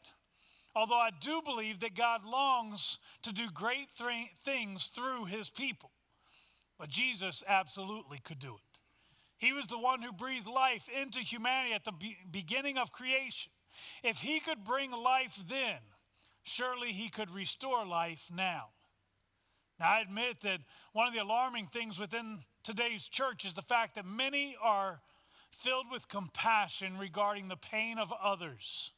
Although 0.76 1.00
I 1.00 1.10
do 1.20 1.42
believe 1.44 1.80
that 1.80 1.96
God 1.96 2.22
longs 2.26 3.00
to 3.24 3.34
do 3.34 3.50
great 3.52 3.88
th- 3.98 4.30
things 4.44 4.88
through 4.88 5.26
his 5.26 5.50
people. 5.50 5.92
But 6.78 6.90
Jesus 6.90 7.44
absolutely 7.48 8.20
could 8.24 8.40
do 8.40 8.54
it. 8.56 8.69
He 9.40 9.54
was 9.54 9.68
the 9.68 9.80
one 9.80 10.02
who 10.02 10.12
breathed 10.12 10.48
life 10.48 10.90
into 10.90 11.20
humanity 11.20 11.74
at 11.74 11.86
the 11.86 11.94
be- 11.94 12.18
beginning 12.30 12.78
of 12.78 12.92
creation. 12.92 13.52
If 14.04 14.20
he 14.20 14.40
could 14.40 14.64
bring 14.64 14.92
life 14.92 15.42
then, 15.48 15.80
surely 16.44 16.92
he 16.92 17.10
could 17.10 17.32
restore 17.32 17.86
life 17.86 18.30
now. 18.34 18.70
Now, 19.80 19.92
I 19.92 20.02
admit 20.02 20.42
that 20.42 20.60
one 20.92 21.08
of 21.08 21.14
the 21.14 21.22
alarming 21.22 21.68
things 21.68 21.98
within 21.98 22.40
today's 22.64 23.08
church 23.08 23.46
is 23.46 23.54
the 23.54 23.62
fact 23.62 23.96
that 23.96 24.06
many 24.06 24.58
are 24.62 25.00
filled 25.52 25.86
with 25.90 26.10
compassion 26.10 26.98
regarding 26.98 27.48
the 27.48 27.56
pain 27.56 27.98
of 27.98 28.14
others, 28.22 28.92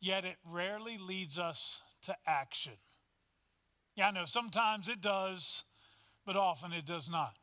yet 0.00 0.24
it 0.24 0.36
rarely 0.44 0.96
leads 0.96 1.38
us 1.38 1.82
to 2.02 2.16
action. 2.26 2.72
Yeah, 3.94 4.08
I 4.08 4.10
know 4.10 4.24
sometimes 4.24 4.88
it 4.88 5.02
does, 5.02 5.64
but 6.24 6.34
often 6.34 6.72
it 6.72 6.86
does 6.86 7.10
not. 7.10 7.34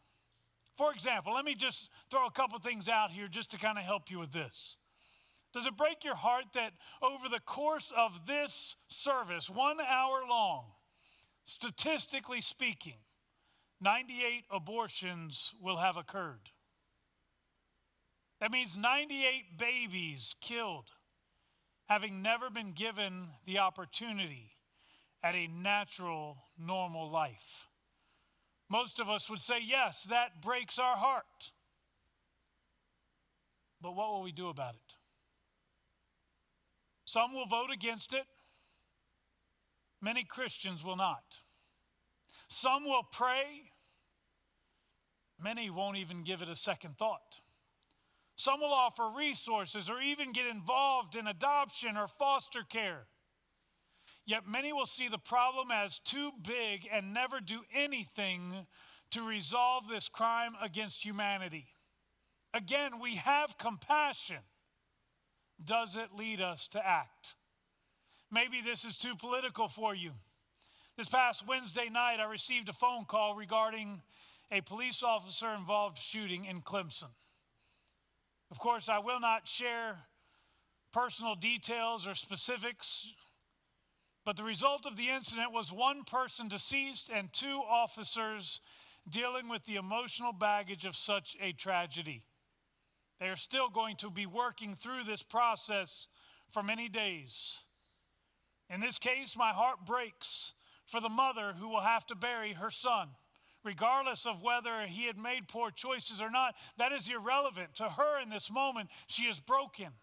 For 0.77 0.91
example, 0.91 1.33
let 1.33 1.43
me 1.43 1.55
just 1.55 1.89
throw 2.11 2.27
a 2.27 2.31
couple 2.31 2.59
things 2.59 2.87
out 2.87 3.09
here 3.09 3.27
just 3.27 3.49
to 3.51 3.57
kind 3.57 3.79
of 3.79 3.83
help 3.83 4.11
you 4.11 4.19
with 4.19 4.31
this. 4.31 4.77
Does 5.51 5.65
it 5.65 5.75
break 5.75 6.03
your 6.03 6.15
heart 6.15 6.45
that 6.53 6.73
over 7.01 7.27
the 7.29 7.39
course 7.39 7.91
of 7.97 8.27
this 8.27 8.75
service, 8.87 9.49
one 9.49 9.79
hour 9.81 10.21
long, 10.29 10.65
statistically 11.45 12.41
speaking, 12.41 12.97
98 13.81 14.43
abortions 14.51 15.53
will 15.59 15.77
have 15.77 15.97
occurred? 15.97 16.51
That 18.39 18.51
means 18.51 18.77
98 18.77 19.57
babies 19.57 20.35
killed, 20.41 20.91
having 21.87 22.21
never 22.21 22.51
been 22.51 22.73
given 22.73 23.25
the 23.45 23.57
opportunity 23.57 24.51
at 25.23 25.33
a 25.33 25.47
natural, 25.47 26.37
normal 26.59 27.09
life. 27.09 27.66
Most 28.69 28.99
of 28.99 29.09
us 29.09 29.29
would 29.29 29.39
say, 29.39 29.59
yes, 29.65 30.03
that 30.09 30.41
breaks 30.41 30.77
our 30.77 30.97
heart. 30.97 31.51
But 33.81 33.95
what 33.95 34.11
will 34.11 34.21
we 34.21 34.31
do 34.31 34.49
about 34.49 34.75
it? 34.75 34.95
Some 37.05 37.33
will 37.33 37.45
vote 37.45 37.69
against 37.73 38.11
it, 38.13 38.25
many 40.01 40.25
Christians 40.25 40.83
will 40.83 40.97
not. 40.97 41.39
Some 42.49 42.83
will 42.83 43.03
pray, 43.09 43.71
many 45.41 45.69
won't 45.69 45.97
even 45.97 46.23
give 46.23 46.41
it 46.41 46.49
a 46.49 46.55
second 46.55 46.95
thought. 46.95 47.39
Some 48.35 48.59
will 48.59 48.73
offer 48.73 49.09
resources 49.15 49.89
or 49.89 50.01
even 50.01 50.31
get 50.31 50.45
involved 50.45 51.15
in 51.15 51.27
adoption 51.27 51.97
or 51.97 52.07
foster 52.07 52.63
care. 52.67 53.07
Yet 54.27 54.45
many 54.45 54.73
will 54.73 54.85
see 54.85 55.07
the 55.07 55.17
problem 55.17 55.71
as 55.71 55.99
too 55.99 56.31
big 56.45 56.87
and 56.91 57.13
never 57.13 57.39
do 57.39 57.61
anything 57.73 58.67
to 59.11 59.21
resolve 59.21 59.87
this 59.87 60.09
crime 60.09 60.53
against 60.61 61.03
humanity. 61.03 61.67
Again, 62.53 62.99
we 63.01 63.15
have 63.15 63.57
compassion. 63.57 64.43
Does 65.63 65.95
it 65.95 66.09
lead 66.13 66.41
us 66.41 66.67
to 66.69 66.85
act? 66.85 67.35
Maybe 68.29 68.59
this 68.61 68.83
is 68.83 68.97
too 68.97 69.15
political 69.15 69.69
for 69.69 69.95
you. 69.95 70.11
This 70.97 71.07
past 71.07 71.47
Wednesday 71.47 71.87
night, 71.89 72.19
I 72.19 72.29
received 72.29 72.67
a 72.67 72.73
phone 72.73 73.05
call 73.05 73.33
regarding 73.33 74.01
a 74.51 74.59
police 74.59 75.03
officer 75.03 75.53
involved 75.53 75.97
shooting 75.97 76.43
in 76.43 76.61
Clemson. 76.61 77.11
Of 78.51 78.59
course, 78.59 78.89
I 78.89 78.99
will 78.99 79.21
not 79.21 79.47
share 79.47 79.95
personal 80.91 81.35
details 81.35 82.05
or 82.07 82.15
specifics, 82.15 83.13
but 84.27 84.35
the 84.35 84.43
result 84.43 84.85
of 84.85 84.97
the 84.97 85.07
incident 85.07 85.53
was 85.53 85.71
one 85.71 86.03
person 86.03 86.49
deceased 86.49 87.09
and 87.09 87.31
two 87.31 87.61
officers 87.65 88.59
dealing 89.09 89.47
with 89.47 89.63
the 89.63 89.77
emotional 89.77 90.33
baggage 90.33 90.83
of 90.83 90.97
such 90.97 91.37
a 91.41 91.53
tragedy. 91.53 92.23
They 93.21 93.29
are 93.29 93.37
still 93.37 93.69
going 93.69 93.95
to 93.95 94.11
be 94.11 94.25
working 94.25 94.73
through 94.73 95.05
this 95.05 95.23
process 95.23 96.09
for 96.49 96.61
many 96.61 96.89
days. 96.89 97.63
In 98.69 98.81
this 98.81 98.99
case, 98.99 99.37
my 99.37 99.51
heart 99.51 99.85
breaks 99.85 100.51
for 100.85 100.99
the 100.99 101.07
mother 101.07 101.53
who 101.57 101.69
will 101.69 101.79
have 101.79 102.05
to 102.07 102.15
bury 102.15 102.51
her 102.51 102.69
son. 102.69 103.11
Regardless 103.63 104.25
of 104.25 104.43
whether 104.43 104.87
he 104.87 105.05
had 105.05 105.17
made 105.17 105.47
poor 105.47 105.71
choices 105.71 106.19
or 106.19 106.29
not, 106.29 106.53
that 106.77 106.91
is 106.91 107.09
irrelevant. 107.09 107.75
To 107.75 107.85
her 107.85 108.21
in 108.21 108.29
this 108.29 108.51
moment, 108.51 108.89
she 109.07 109.23
is 109.23 109.39
broken. 109.39 109.93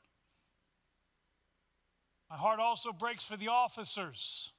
My 2.34 2.40
heart 2.40 2.58
also 2.58 2.92
breaks 2.92 3.24
for 3.24 3.36
the 3.36 3.46
officers 3.46 4.50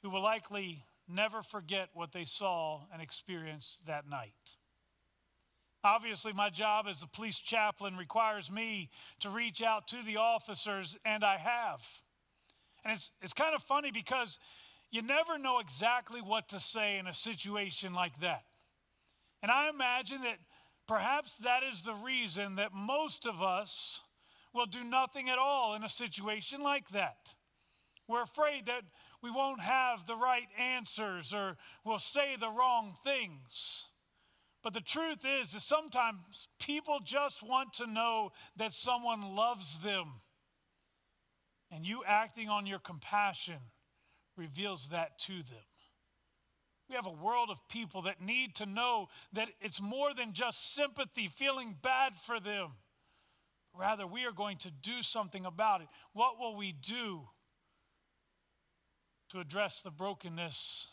who 0.00 0.10
will 0.10 0.22
likely 0.22 0.84
never 1.08 1.42
forget 1.42 1.88
what 1.92 2.12
they 2.12 2.22
saw 2.22 2.82
and 2.92 3.02
experienced 3.02 3.86
that 3.86 4.08
night. 4.08 4.54
Obviously, 5.82 6.32
my 6.32 6.50
job 6.50 6.86
as 6.88 7.02
a 7.02 7.08
police 7.08 7.40
chaplain 7.40 7.96
requires 7.96 8.48
me 8.48 8.90
to 9.22 9.28
reach 9.28 9.60
out 9.60 9.88
to 9.88 10.04
the 10.06 10.18
officers, 10.18 10.96
and 11.04 11.24
I 11.24 11.36
have. 11.36 11.84
And 12.84 12.94
it's, 12.94 13.10
it's 13.20 13.32
kind 13.32 13.56
of 13.56 13.62
funny 13.64 13.90
because 13.90 14.38
you 14.92 15.02
never 15.02 15.36
know 15.36 15.58
exactly 15.58 16.20
what 16.20 16.50
to 16.50 16.60
say 16.60 16.98
in 16.98 17.08
a 17.08 17.12
situation 17.12 17.92
like 17.92 18.20
that. 18.20 18.44
And 19.42 19.50
I 19.50 19.68
imagine 19.68 20.20
that 20.20 20.38
perhaps 20.86 21.38
that 21.38 21.64
is 21.64 21.82
the 21.82 21.94
reason 21.94 22.54
that 22.54 22.72
most 22.72 23.26
of 23.26 23.42
us 23.42 24.00
will 24.54 24.66
do 24.66 24.84
nothing 24.84 25.28
at 25.28 25.38
all 25.38 25.74
in 25.74 25.82
a 25.82 25.88
situation 25.88 26.62
like 26.62 26.88
that. 26.90 27.34
We're 28.08 28.22
afraid 28.22 28.66
that 28.66 28.82
we 29.22 29.30
won't 29.30 29.60
have 29.60 30.06
the 30.06 30.16
right 30.16 30.46
answers 30.58 31.32
or 31.34 31.56
we'll 31.84 31.98
say 31.98 32.36
the 32.38 32.50
wrong 32.50 32.94
things. 33.02 33.86
But 34.62 34.74
the 34.74 34.80
truth 34.80 35.24
is 35.26 35.52
that 35.52 35.60
sometimes 35.60 36.48
people 36.58 36.98
just 37.02 37.42
want 37.42 37.74
to 37.74 37.86
know 37.86 38.30
that 38.56 38.72
someone 38.72 39.34
loves 39.34 39.80
them. 39.80 40.06
And 41.70 41.86
you 41.86 42.02
acting 42.06 42.48
on 42.48 42.66
your 42.66 42.78
compassion 42.78 43.58
reveals 44.36 44.88
that 44.88 45.18
to 45.20 45.32
them. 45.32 45.64
We 46.88 46.94
have 46.94 47.06
a 47.06 47.10
world 47.10 47.48
of 47.50 47.66
people 47.68 48.02
that 48.02 48.20
need 48.20 48.54
to 48.56 48.66
know 48.66 49.08
that 49.32 49.48
it's 49.60 49.80
more 49.80 50.14
than 50.14 50.32
just 50.32 50.74
sympathy, 50.74 51.28
feeling 51.28 51.76
bad 51.82 52.14
for 52.14 52.38
them. 52.38 52.72
Rather, 53.76 54.06
we 54.06 54.24
are 54.24 54.32
going 54.32 54.56
to 54.58 54.70
do 54.70 55.02
something 55.02 55.44
about 55.44 55.80
it. 55.80 55.88
What 56.12 56.38
will 56.38 56.56
we 56.56 56.72
do 56.72 57.28
to 59.30 59.40
address 59.40 59.82
the 59.82 59.90
brokenness 59.90 60.88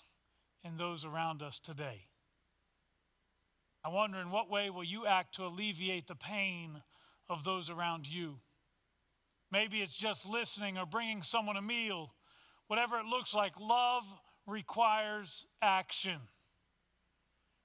in 0.63 0.77
those 0.77 1.05
around 1.05 1.43
us 1.43 1.59
today? 1.59 2.07
I 3.83 3.89
wonder 3.89 4.19
in 4.19 4.31
what 4.31 4.49
way 4.49 4.69
will 4.69 4.83
you 4.83 5.05
act 5.05 5.35
to 5.35 5.45
alleviate 5.45 6.07
the 6.07 6.15
pain 6.15 6.81
of 7.29 7.43
those 7.43 7.69
around 7.69 8.07
you? 8.07 8.39
Maybe 9.51 9.81
it's 9.81 9.97
just 9.97 10.27
listening 10.27 10.77
or 10.77 10.85
bringing 10.85 11.21
someone 11.21 11.57
a 11.57 11.61
meal. 11.61 12.13
Whatever 12.67 12.97
it 12.99 13.05
looks 13.05 13.33
like, 13.33 13.59
love 13.59 14.05
requires 14.47 15.45
action. 15.61 16.19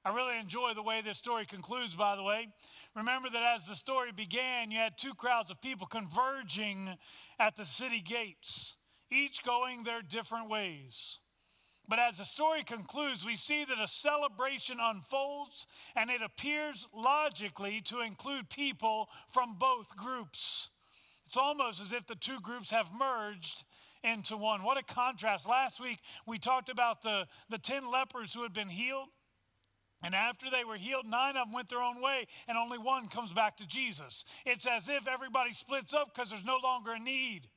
I 0.06 0.14
really 0.14 0.38
enjoy 0.38 0.72
the 0.72 0.84
way 0.84 1.00
this 1.02 1.18
story 1.18 1.46
concludes, 1.46 1.96
by 1.96 2.14
the 2.14 2.22
way. 2.22 2.46
Remember 2.94 3.28
that 3.28 3.42
as 3.42 3.66
the 3.66 3.74
story 3.74 4.12
began, 4.12 4.70
you 4.70 4.78
had 4.78 4.96
two 4.96 5.14
crowds 5.14 5.50
of 5.50 5.60
people 5.60 5.88
converging 5.88 6.90
at 7.40 7.56
the 7.56 7.64
city 7.64 8.00
gates, 8.00 8.76
each 9.10 9.42
going 9.42 9.82
their 9.82 10.02
different 10.02 10.48
ways. 10.48 11.18
But 11.88 11.98
as 11.98 12.18
the 12.18 12.24
story 12.24 12.62
concludes, 12.62 13.26
we 13.26 13.34
see 13.34 13.64
that 13.64 13.82
a 13.82 13.88
celebration 13.88 14.78
unfolds 14.80 15.66
and 15.96 16.08
it 16.08 16.22
appears 16.22 16.86
logically 16.94 17.80
to 17.86 18.00
include 18.00 18.48
people 18.48 19.08
from 19.28 19.56
both 19.58 19.96
groups. 19.96 20.70
It's 21.26 21.36
almost 21.36 21.82
as 21.82 21.92
if 21.92 22.06
the 22.06 22.14
two 22.14 22.38
groups 22.40 22.70
have 22.70 22.94
merged 22.96 23.64
into 24.04 24.36
one. 24.36 24.62
What 24.62 24.78
a 24.78 24.84
contrast. 24.84 25.48
Last 25.48 25.80
week 25.80 25.98
we 26.28 26.38
talked 26.38 26.68
about 26.68 27.02
the, 27.02 27.26
the 27.50 27.58
10 27.58 27.90
lepers 27.90 28.32
who 28.32 28.44
had 28.44 28.52
been 28.52 28.68
healed. 28.68 29.08
And 30.02 30.14
after 30.14 30.50
they 30.50 30.64
were 30.64 30.76
healed, 30.76 31.06
nine 31.06 31.36
of 31.36 31.46
them 31.46 31.52
went 31.52 31.70
their 31.70 31.82
own 31.82 32.02
way, 32.02 32.26
and 32.48 32.58
only 32.58 32.78
one 32.78 33.08
comes 33.08 33.32
back 33.32 33.56
to 33.56 33.66
Jesus. 33.66 34.24
It's 34.44 34.66
as 34.66 34.88
if 34.88 35.08
everybody 35.08 35.52
splits 35.52 35.94
up 35.94 36.14
because 36.14 36.30
there's 36.30 36.44
no 36.44 36.58
longer 36.62 36.92
a 36.92 36.98
need. 36.98 37.48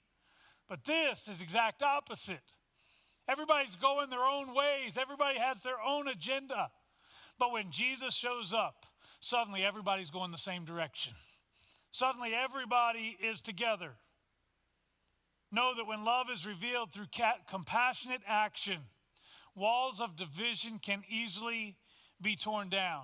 But 0.67 0.83
this 0.85 1.27
is 1.27 1.41
exact 1.41 1.83
opposite. 1.83 2.53
Everybody's 3.27 3.75
going 3.75 4.09
their 4.09 4.23
own 4.23 4.55
ways, 4.55 4.97
everybody 4.99 5.37
has 5.37 5.61
their 5.61 5.79
own 5.85 6.07
agenda. 6.07 6.71
But 7.37 7.51
when 7.51 7.71
Jesus 7.71 8.15
shows 8.15 8.53
up, 8.53 8.85
suddenly 9.19 9.63
everybody's 9.63 10.09
going 10.09 10.31
the 10.31 10.37
same 10.37 10.65
direction. 10.65 11.13
Suddenly 11.91 12.33
everybody 12.33 13.17
is 13.21 13.41
together. 13.41 13.93
Know 15.51 15.73
that 15.75 15.87
when 15.87 16.05
love 16.05 16.27
is 16.31 16.45
revealed 16.45 16.91
through 16.91 17.07
compassionate 17.49 18.21
action, 18.27 18.77
walls 19.55 19.99
of 19.99 20.15
division 20.15 20.79
can 20.79 21.03
easily 21.09 21.77
be 22.21 22.35
torn 22.35 22.69
down. 22.69 23.03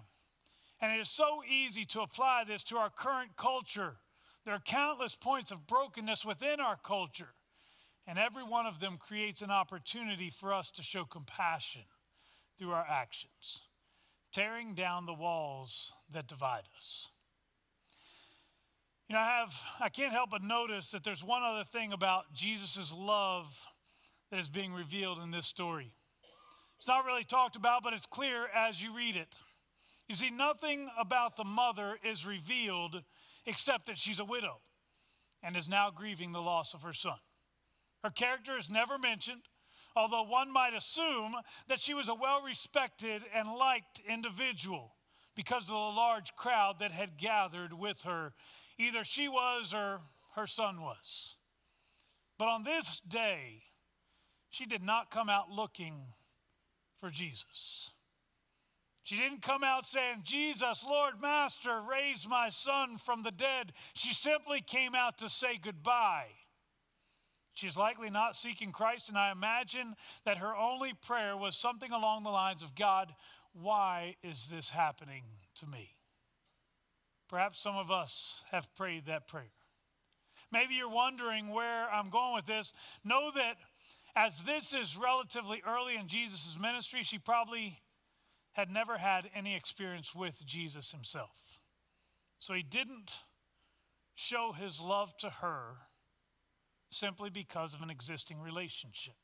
And 0.82 0.92
it 0.92 1.02
is 1.02 1.10
so 1.10 1.42
easy 1.50 1.86
to 1.86 2.02
apply 2.02 2.44
this 2.46 2.64
to 2.66 2.78
our 2.78 2.90
current 2.90 3.36
culture. 3.38 3.96
There 4.44 4.54
are 4.54 4.60
countless 4.60 5.16
points 5.16 5.52
of 5.52 5.68
brokenness 5.68 6.26
within 6.26 6.60
our 6.60 6.78
culture. 6.78 7.34
And 8.08 8.20
every 8.20 8.44
one 8.44 8.66
of 8.66 8.80
them 8.80 8.98
creates 8.98 9.42
an 9.42 9.50
opportunity 9.50 10.30
for 10.30 10.54
us 10.54 10.70
to 10.72 10.84
show 10.84 11.06
compassion 11.06 11.82
through 12.58 12.72
our 12.72 12.86
actions, 12.88 13.62
tearing 14.32 14.76
down 14.76 15.06
the 15.06 15.14
walls 15.14 15.94
that 16.12 16.28
divide 16.28 16.64
us. 16.78 17.10
You 19.10 19.14
know, 19.14 19.22
I 19.22 19.40
have 19.40 19.62
I 19.80 19.90
can't 19.90 20.14
help 20.14 20.32
but 20.32 20.44
notice 20.44 20.92
that 20.92 21.04
there's 21.04 21.24
one 21.24 21.44
other 21.44 21.64
thing 21.64 21.94
about 21.94 22.34
Jesus' 22.34 22.94
love 22.94 23.68
that 24.32 24.40
is 24.40 24.50
being 24.50 24.74
revealed 24.74 25.20
in 25.20 25.32
this 25.32 25.46
story. 25.46 25.94
It's 26.78 26.88
not 26.88 27.06
really 27.06 27.24
talked 27.24 27.56
about, 27.56 27.84
but 27.84 27.94
it's 27.94 28.06
clear 28.06 28.48
as 28.54 28.82
you 28.84 28.96
read 28.96 29.16
it. 29.16 29.38
You 30.08 30.16
see, 30.16 30.30
nothing 30.30 30.90
about 31.00 31.36
the 31.36 31.44
mother 31.44 31.98
is 32.04 32.28
revealed 32.28 33.02
except 33.46 33.88
that 33.88 33.98
she's 33.98 34.20
a 34.20 34.26
widow 34.26 34.60
and 35.42 35.56
is 35.56 35.70
now 35.70 35.90
grieving 35.90 36.32
the 36.32 36.42
loss 36.42 36.74
of 36.74 36.82
her 36.82 36.94
son. 36.94 37.18
Her 38.04 38.10
character 38.10 38.58
is 38.58 38.70
never 38.70 38.98
mentioned, 38.98 39.42
although 39.96 40.24
one 40.24 40.52
might 40.52 40.76
assume 40.76 41.36
that 41.68 41.80
she 41.80 41.94
was 41.94 42.10
a 42.10 42.14
well 42.16 42.42
respected 42.42 43.24
and 43.34 43.48
liked 43.48 44.02
individual 44.08 44.96
because 45.36 45.64
of 45.64 45.74
the 45.74 45.76
large 45.76 46.36
crowd 46.36 46.80
that 46.80 46.92
had 46.92 47.18
gathered 47.18 47.74
with 47.74 48.04
her. 48.04 48.34
Either 48.78 49.04
she 49.04 49.28
was 49.28 49.74
or 49.74 50.02
her 50.36 50.48
son 50.48 50.82
was. 50.82 51.36
But 52.38 52.48
on 52.48 52.64
this 52.64 53.00
day, 53.00 53.64
she 54.50 54.66
did 54.66 54.82
not 54.82 55.12
come 55.12 55.30
out 55.30 55.50
looking 55.50 56.14
for 57.06 57.12
Jesus. 57.12 57.92
She 59.04 59.18
didn't 59.18 59.44
come 59.44 59.64
out 59.64 59.86
saying, 59.86 60.22
Jesus, 60.24 60.84
Lord, 60.88 61.22
Master, 61.22 61.82
raise 61.88 62.28
my 62.28 62.50
son 62.50 62.98
from 62.98 63.22
the 63.22 63.32
dead. 63.32 63.74
She 63.94 64.14
simply 64.14 64.62
came 64.62 64.96
out 64.96 65.20
to 65.20 65.30
say 65.30 65.60
goodbye 65.62 66.30
She's 67.56 67.78
likely 67.78 68.10
not 68.10 68.36
seeking 68.36 68.74
Christ, 68.74 69.08
and 69.08 69.18
I 69.18 69.32
imagine 69.32 69.96
that 70.26 70.38
her 70.38 70.54
only 70.54 70.92
prayer 70.94 71.38
was 71.38 71.56
something 71.56 71.90
along 71.90 72.24
the 72.24 72.30
lines 72.30 72.62
of 72.62 72.76
God, 72.76 73.16
why 73.54 74.18
is 74.22 74.50
this 74.50 74.70
happening 74.70 75.24
to 75.56 75.66
me? 75.66 75.96
Perhaps 77.30 77.62
some 77.62 77.78
of 77.78 77.90
us 77.90 78.44
have 78.52 78.74
prayed 78.76 79.06
that 79.06 79.28
prayer. 79.28 79.54
Maybe 80.52 80.76
you're 80.76 80.90
wondering 80.90 81.50
where 81.50 81.90
I'm 81.90 82.10
going 82.10 82.36
with 82.36 82.46
this. 82.46 82.74
Know 83.06 83.32
that 83.36 83.56
as 84.16 84.44
this 84.44 84.74
is 84.74 84.98
relatively 84.98 85.62
early 85.68 85.98
in 85.98 86.08
Jesus' 86.08 86.58
ministry, 86.60 87.04
she 87.04 87.20
probably 87.20 87.80
had 88.54 88.70
never 88.70 88.98
had 88.98 89.30
any 89.36 89.56
experience 89.56 90.16
with 90.16 90.46
Jesus 90.46 90.92
himself. 90.92 91.60
So 92.40 92.54
he 92.54 92.64
didn't 92.64 93.12
show 94.14 94.54
his 94.54 94.80
love 94.80 95.16
to 95.18 95.30
her 95.30 95.76
simply 96.90 97.30
because 97.30 97.74
of 97.74 97.82
an 97.82 97.90
existing 97.90 98.40
relationship. 98.40 99.16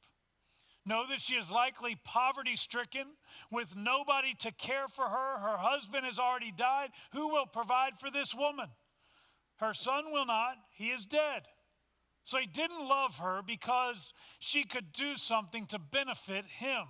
Know 0.86 1.06
that 1.10 1.21
she 1.21 1.36
is 1.36 1.51
likely 1.51 1.95
poverty 2.04 2.56
stricken 2.56 3.06
with 3.51 3.75
nobody 3.77 4.34
to 4.39 4.51
care 4.51 4.88
for 4.88 5.06
her. 5.06 5.39
Her 5.39 5.58
husband 5.58 6.06
has 6.06 6.19
already 6.19 6.51
died. 6.51 6.89
Who 7.13 7.30
will 7.30 7.45
provide 7.45 7.99
for 7.99 8.10
this 8.10 8.34
woman? 8.34 8.67
Her 9.58 9.73
son 9.73 10.06
will 10.12 10.25
not, 10.25 10.56
he 10.73 10.89
is 10.89 11.06
dead. 11.06 11.43
So 12.23 12.38
he 12.38 12.45
didn't 12.45 12.88
love 12.88 13.17
her 13.17 13.41
because 13.45 14.13
she 14.39 14.63
could 14.63 14.93
do 14.93 15.15
something 15.15 15.65
to 15.65 15.79
benefit 15.79 16.45
him. 16.45 16.86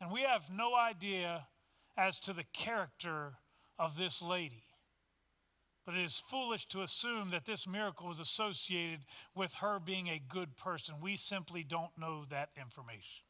And 0.00 0.10
we 0.10 0.22
have 0.22 0.50
no 0.50 0.74
idea 0.74 1.46
as 1.96 2.18
to 2.20 2.32
the 2.32 2.44
character 2.52 3.34
of 3.78 3.96
this 3.96 4.22
lady. 4.22 4.64
But 5.84 5.94
it 5.94 6.04
is 6.04 6.18
foolish 6.18 6.66
to 6.66 6.82
assume 6.82 7.30
that 7.30 7.44
this 7.44 7.66
miracle 7.66 8.08
was 8.08 8.18
associated 8.18 9.00
with 9.34 9.54
her 9.54 9.78
being 9.78 10.08
a 10.08 10.20
good 10.28 10.56
person. 10.56 10.96
We 11.00 11.16
simply 11.16 11.62
don't 11.62 11.96
know 11.96 12.24
that 12.28 12.50
information. 12.60 13.24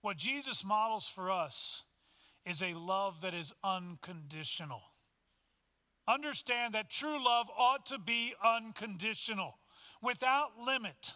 What 0.00 0.16
Jesus 0.16 0.64
models 0.64 1.08
for 1.08 1.30
us 1.30 1.84
is 2.44 2.62
a 2.62 2.74
love 2.74 3.20
that 3.20 3.34
is 3.34 3.52
unconditional. 3.62 4.82
Understand 6.12 6.74
that 6.74 6.90
true 6.90 7.24
love 7.24 7.46
ought 7.56 7.86
to 7.86 7.98
be 7.98 8.34
unconditional, 8.44 9.56
without 10.02 10.50
limit. 10.62 11.14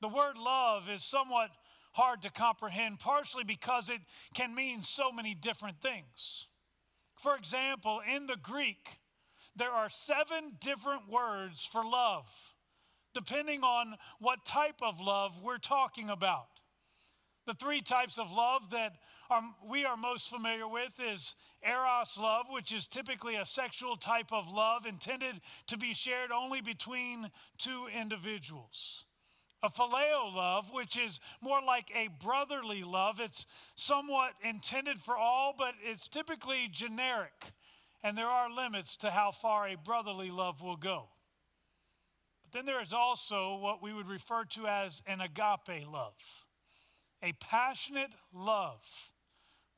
The 0.00 0.08
word 0.08 0.36
love 0.36 0.88
is 0.88 1.02
somewhat 1.02 1.50
hard 1.94 2.22
to 2.22 2.30
comprehend, 2.30 3.00
partially 3.00 3.44
because 3.44 3.90
it 3.90 4.00
can 4.34 4.54
mean 4.54 4.82
so 4.82 5.10
many 5.10 5.34
different 5.34 5.80
things. 5.80 6.46
For 7.16 7.34
example, 7.34 8.02
in 8.14 8.26
the 8.26 8.36
Greek, 8.36 9.00
there 9.56 9.70
are 9.70 9.88
seven 9.88 10.58
different 10.60 11.08
words 11.08 11.64
for 11.64 11.82
love, 11.82 12.54
depending 13.14 13.62
on 13.62 13.96
what 14.20 14.44
type 14.44 14.80
of 14.82 15.00
love 15.00 15.40
we're 15.42 15.58
talking 15.58 16.10
about. 16.10 16.48
The 17.46 17.54
three 17.54 17.80
types 17.80 18.18
of 18.18 18.30
love 18.30 18.70
that 18.70 18.92
are, 19.30 19.42
we 19.68 19.84
are 19.84 19.96
most 19.96 20.30
familiar 20.30 20.68
with 20.68 21.00
is 21.00 21.34
eros 21.64 22.18
love, 22.18 22.46
which 22.50 22.72
is 22.72 22.86
typically 22.86 23.36
a 23.36 23.46
sexual 23.46 23.96
type 23.96 24.32
of 24.32 24.52
love 24.52 24.86
intended 24.86 25.40
to 25.66 25.76
be 25.76 25.94
shared 25.94 26.30
only 26.30 26.60
between 26.60 27.30
two 27.58 27.86
individuals. 27.98 29.04
A 29.62 29.70
phileo 29.70 30.34
love, 30.34 30.70
which 30.72 30.98
is 30.98 31.20
more 31.40 31.60
like 31.66 31.90
a 31.94 32.10
brotherly 32.22 32.82
love. 32.82 33.18
It's 33.18 33.46
somewhat 33.74 34.34
intended 34.42 34.98
for 34.98 35.16
all, 35.16 35.54
but 35.56 35.74
it's 35.82 36.06
typically 36.06 36.68
generic, 36.70 37.52
and 38.02 38.16
there 38.16 38.28
are 38.28 38.54
limits 38.54 38.94
to 38.96 39.10
how 39.10 39.30
far 39.30 39.66
a 39.66 39.76
brotherly 39.76 40.30
love 40.30 40.60
will 40.60 40.76
go. 40.76 41.08
But 42.42 42.52
then 42.52 42.66
there 42.66 42.82
is 42.82 42.92
also 42.92 43.56
what 43.56 43.82
we 43.82 43.94
would 43.94 44.06
refer 44.06 44.44
to 44.50 44.66
as 44.66 45.02
an 45.06 45.22
agape 45.22 45.90
love, 45.90 46.46
a 47.22 47.32
passionate 47.40 48.12
love 48.34 49.12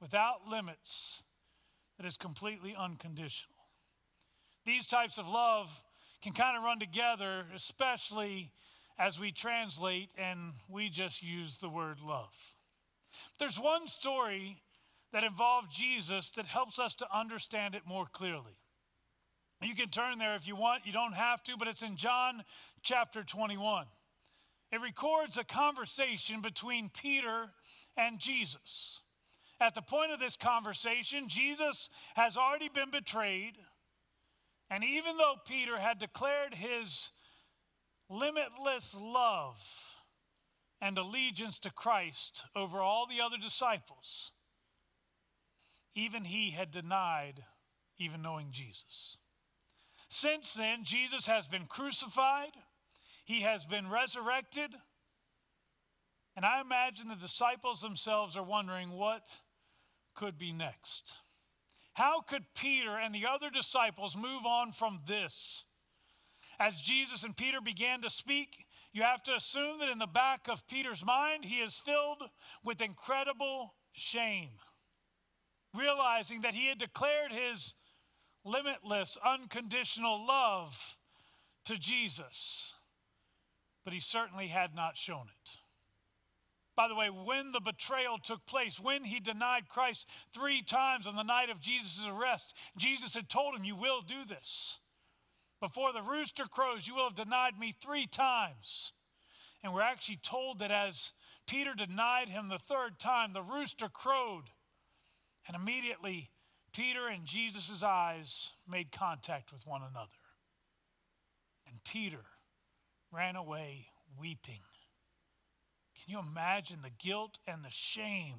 without 0.01 0.49
limits 0.49 1.23
that 1.97 2.07
is 2.07 2.17
completely 2.17 2.75
unconditional. 2.77 3.57
These 4.65 4.87
types 4.87 5.19
of 5.19 5.29
love 5.29 5.83
can 6.23 6.33
kind 6.33 6.57
of 6.57 6.65
run 6.65 6.79
together, 6.79 7.45
especially 7.55 8.51
as 8.99 9.21
we 9.21 9.31
translate 9.31 10.11
and 10.19 10.53
we 10.69 10.89
just 10.89 11.23
use 11.23 11.59
the 11.59 11.69
word 11.69 12.01
love. 12.01 12.35
There's 13.39 13.59
one 13.59 13.89
story 13.89 14.61
that 15.13 15.23
involved 15.23 15.71
Jesus 15.71 16.31
that 16.31 16.47
helps 16.47 16.79
us 16.79 16.95
to 16.97 17.07
understand 17.17 17.75
it 17.75 17.83
more 17.87 18.07
clearly. 18.07 18.59
You 19.63 19.75
can 19.75 19.89
turn 19.89 20.19
there 20.19 20.35
if 20.35 20.47
you 20.47 20.57
want, 20.57 20.87
you 20.87 20.93
don't 20.93 21.15
have 21.15 21.43
to, 21.45 21.57
but 21.59 21.69
it's 21.69 21.83
in 21.83 21.97
John 21.97 22.43
chapter 22.83 23.23
21. 23.23 23.87
It 24.73 24.81
records 24.81 25.39
a 25.39 25.45
conversation 25.45 26.43
between 26.43 26.91
Peter 26.91 27.51
and 27.97 28.19
Jesus. 28.19 29.01
At 29.61 29.75
the 29.75 29.83
point 29.83 30.13
of 30.13 30.21
this 30.21 30.37
conversation, 30.37 31.29
Jesus 31.29 31.89
has 32.15 32.37
already 32.37 32.69
been 32.69 32.91
betrayed. 32.91 33.55
And 34.69 34.85
even 34.85 35.17
though 35.17 35.37
Peter 35.47 35.79
had 35.79 35.99
declared 35.99 36.55
his 36.55 37.11
limitless 38.11 38.95
love 39.01 39.95
and 40.81 40.99
allegiance 40.99 41.59
to 41.61 41.73
Christ 41.73 42.45
over 42.55 42.81
all 42.81 43.07
the 43.07 43.21
other 43.21 43.39
disciples, 43.39 44.33
even 45.95 46.25
he 46.25 46.51
had 46.51 46.71
denied 46.71 47.45
even 47.99 48.21
knowing 48.21 48.49
Jesus. 48.51 49.17
Since 50.09 50.55
then, 50.55 50.85
Jesus 50.85 51.27
has 51.27 51.47
been 51.47 51.67
crucified, 51.67 52.53
he 53.25 53.41
has 53.41 53.65
been 53.65 53.89
resurrected. 53.89 54.71
And 56.37 56.45
I 56.45 56.61
imagine 56.61 57.09
the 57.09 57.17
disciples 57.17 57.81
themselves 57.81 58.37
are 58.37 58.43
wondering 58.43 58.91
what 58.91 59.23
could 60.17 60.39
be 60.39 60.53
next. 60.53 61.19
How 61.95 62.21
could 62.21 62.43
Peter 62.55 62.99
and 62.99 63.15
the 63.15 63.27
other 63.27 63.49
disciples 63.49 64.17
move 64.17 64.45
on 64.45 64.73
from 64.73 65.01
this? 65.07 65.65
As 66.59 66.81
Jesus 66.81 67.23
and 67.23 67.37
Peter 67.37 67.61
began 67.61 68.03
to 68.03 68.11
speak, 68.11 68.67
you 68.93 69.03
have 69.03 69.23
to 69.25 69.35
assume 69.35 69.79
that 69.81 69.91
in 69.91 69.99
the 69.99 70.07
back 70.07 70.49
of 70.49 70.67
Peter's 70.67 71.05
mind, 71.05 71.45
he 71.45 71.57
is 71.57 71.79
filled 71.79 72.23
with 72.65 72.81
incredible 72.81 73.75
shame, 73.93 74.51
realizing 75.75 76.41
that 76.43 76.55
he 76.55 76.69
had 76.69 76.79
declared 76.79 77.33
his 77.33 77.75
limitless, 78.45 79.19
unconditional 79.25 80.27
love 80.27 80.99
to 81.65 81.77
Jesus, 81.77 82.75
but 83.85 83.93
he 83.93 84.01
certainly 84.01 84.49
had 84.49 84.75
not 84.75 84.97
shown 84.97 85.27
it. 85.43 85.57
By 86.77 86.89
the 86.89 86.95
way, 86.95 87.09
when 87.09 87.53
the 87.53 87.61
betrayal 87.61 88.19
took 88.19 88.45
place, 88.45 88.79
when 88.79 89.05
he 89.05 89.19
denied 89.19 89.69
Christ 89.69 90.07
three 90.33 90.61
times 90.61 91.07
on 91.07 91.17
the 91.17 91.23
night 91.23 91.49
of 91.49 91.59
Jesus' 91.59 92.05
arrest, 92.07 92.55
Jesus 92.77 93.15
had 93.15 93.31
told 93.31 93.55
him, 93.57 93.65
You 93.65 93.77
will 93.77 94.03
do 94.03 94.27
this. 94.27 94.81
Before 95.59 95.95
the 95.95 96.03
rooster 96.03 96.45
crows, 96.45 96.87
you 96.87 96.95
will 96.95 97.05
have 97.05 97.15
denied 97.15 97.59
me 97.59 97.73
three 97.73 98.07
times. 98.07 98.93
And 99.65 99.73
we're 99.73 99.81
actually 99.81 100.19
told 100.23 100.59
that 100.59 100.71
as 100.71 101.13
Peter 101.47 101.75
denied 101.75 102.29
him 102.29 102.49
the 102.49 102.59
third 102.59 102.99
time, 102.99 103.33
the 103.33 103.43
rooster 103.43 103.89
crowed. 103.89 104.45
And 105.47 105.57
immediately, 105.57 106.31
Peter 106.75 107.09
and 107.09 107.25
Jesus' 107.25 107.83
eyes 107.83 108.51
made 108.69 108.93
contact 108.93 109.51
with 109.51 109.67
one 109.67 109.81
another. 109.81 110.11
And 111.67 111.83
Peter 111.85 112.25
ran 113.11 113.35
away 113.35 113.87
weeping. 114.21 114.61
Can 116.07 116.15
you 116.15 116.21
imagine 116.21 116.79
the 116.83 116.91
guilt 116.91 117.39
and 117.47 117.65
the 117.65 117.71
shame 117.71 118.37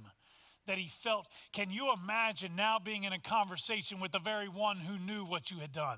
that 0.67 0.77
he 0.77 0.87
felt? 0.87 1.27
Can 1.51 1.69
you 1.69 1.93
imagine 1.93 2.55
now 2.55 2.79
being 2.79 3.03
in 3.03 3.13
a 3.13 3.19
conversation 3.19 3.99
with 3.99 4.11
the 4.11 4.19
very 4.19 4.47
one 4.47 4.77
who 4.77 4.97
knew 4.97 5.25
what 5.25 5.51
you 5.51 5.57
had 5.57 5.71
done? 5.71 5.97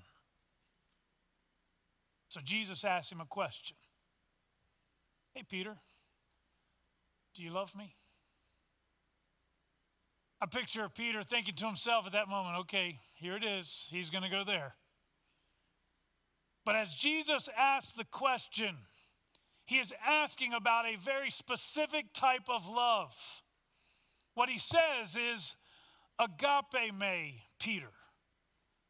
So 2.29 2.39
Jesus 2.43 2.83
asked 2.83 3.11
him 3.11 3.21
a 3.21 3.25
question 3.25 3.77
Hey, 5.35 5.43
Peter, 5.47 5.77
do 7.35 7.43
you 7.43 7.51
love 7.51 7.75
me? 7.75 7.95
I 10.41 10.45
picture 10.45 10.85
of 10.85 10.95
Peter 10.95 11.21
thinking 11.21 11.53
to 11.55 11.65
himself 11.65 12.05
at 12.07 12.13
that 12.13 12.29
moment, 12.29 12.57
okay, 12.59 12.97
here 13.15 13.35
it 13.35 13.43
is. 13.43 13.87
He's 13.91 14.09
going 14.09 14.23
to 14.23 14.29
go 14.29 14.43
there. 14.45 14.73
But 16.65 16.75
as 16.75 16.95
Jesus 16.95 17.49
asked 17.57 17.97
the 17.97 18.05
question, 18.05 18.77
he 19.69 19.77
is 19.77 19.93
asking 20.03 20.51
about 20.55 20.87
a 20.87 20.97
very 20.97 21.29
specific 21.29 22.11
type 22.11 22.49
of 22.49 22.67
love. 22.67 23.43
What 24.33 24.49
he 24.49 24.57
says 24.57 25.15
is 25.15 25.55
agape 26.17 26.91
me, 26.99 27.43
Peter. 27.59 27.91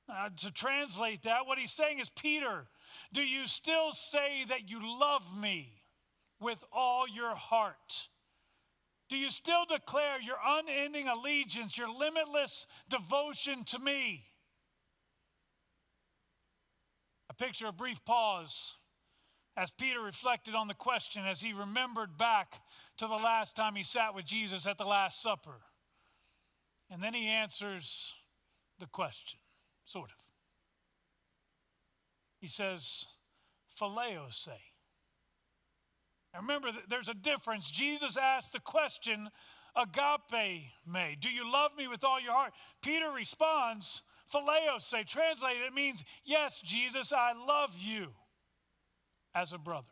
Uh, 0.07 0.29
to 0.37 0.49
translate 0.53 1.23
that, 1.23 1.45
what 1.45 1.59
he's 1.59 1.73
saying 1.73 1.99
is, 1.99 2.09
Peter, 2.09 2.65
do 3.11 3.21
you 3.21 3.45
still 3.45 3.91
say 3.91 4.45
that 4.47 4.69
you 4.69 4.79
love 5.01 5.37
me 5.37 5.73
with 6.39 6.63
all 6.71 7.09
your 7.09 7.35
heart? 7.35 8.07
Do 9.09 9.17
you 9.17 9.31
still 9.31 9.65
declare 9.67 10.21
your 10.21 10.37
unending 10.47 11.09
allegiance, 11.09 11.77
your 11.77 11.93
limitless 11.93 12.67
devotion 12.87 13.65
to 13.65 13.79
me? 13.79 14.23
I 17.29 17.33
picture 17.33 17.67
a 17.67 17.73
brief 17.73 18.05
pause 18.05 18.75
as 19.59 19.71
Peter 19.71 19.99
reflected 19.99 20.55
on 20.55 20.69
the 20.69 20.73
question 20.73 21.25
as 21.25 21.41
he 21.41 21.51
remembered 21.51 22.17
back 22.17 22.61
to 22.95 23.07
the 23.07 23.15
last 23.15 23.57
time 23.57 23.75
he 23.75 23.83
sat 23.83 24.15
with 24.15 24.23
Jesus 24.23 24.65
at 24.65 24.77
the 24.77 24.85
Last 24.85 25.21
Supper. 25.21 25.57
And 26.89 27.03
then 27.03 27.13
he 27.13 27.27
answers 27.27 28.13
the 28.79 28.85
question, 28.85 29.37
sort 29.83 30.11
of. 30.11 30.15
He 32.39 32.47
says, 32.47 33.05
Phileo. 33.77 34.29
Now 36.33 36.39
remember, 36.39 36.69
there's 36.87 37.09
a 37.09 37.13
difference. 37.13 37.69
Jesus 37.69 38.15
asked 38.15 38.53
the 38.53 38.61
question, 38.61 39.29
agape 39.75 40.69
me. 40.87 41.17
Do 41.19 41.29
you 41.29 41.51
love 41.51 41.75
me 41.77 41.89
with 41.89 42.05
all 42.05 42.21
your 42.21 42.31
heart? 42.31 42.53
Peter 42.81 43.11
responds, 43.11 44.03
Phileo. 44.33 44.79
Translated, 45.05 45.63
it 45.67 45.73
means, 45.73 46.05
Yes, 46.23 46.61
Jesus, 46.61 47.11
I 47.11 47.33
love 47.33 47.75
you 47.77 48.13
as 49.33 49.53
a 49.53 49.57
brother? 49.57 49.87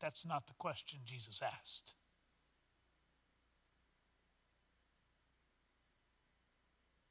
That's 0.00 0.26
not 0.26 0.46
the 0.46 0.54
question 0.58 1.00
Jesus 1.04 1.40
asked. 1.42 1.94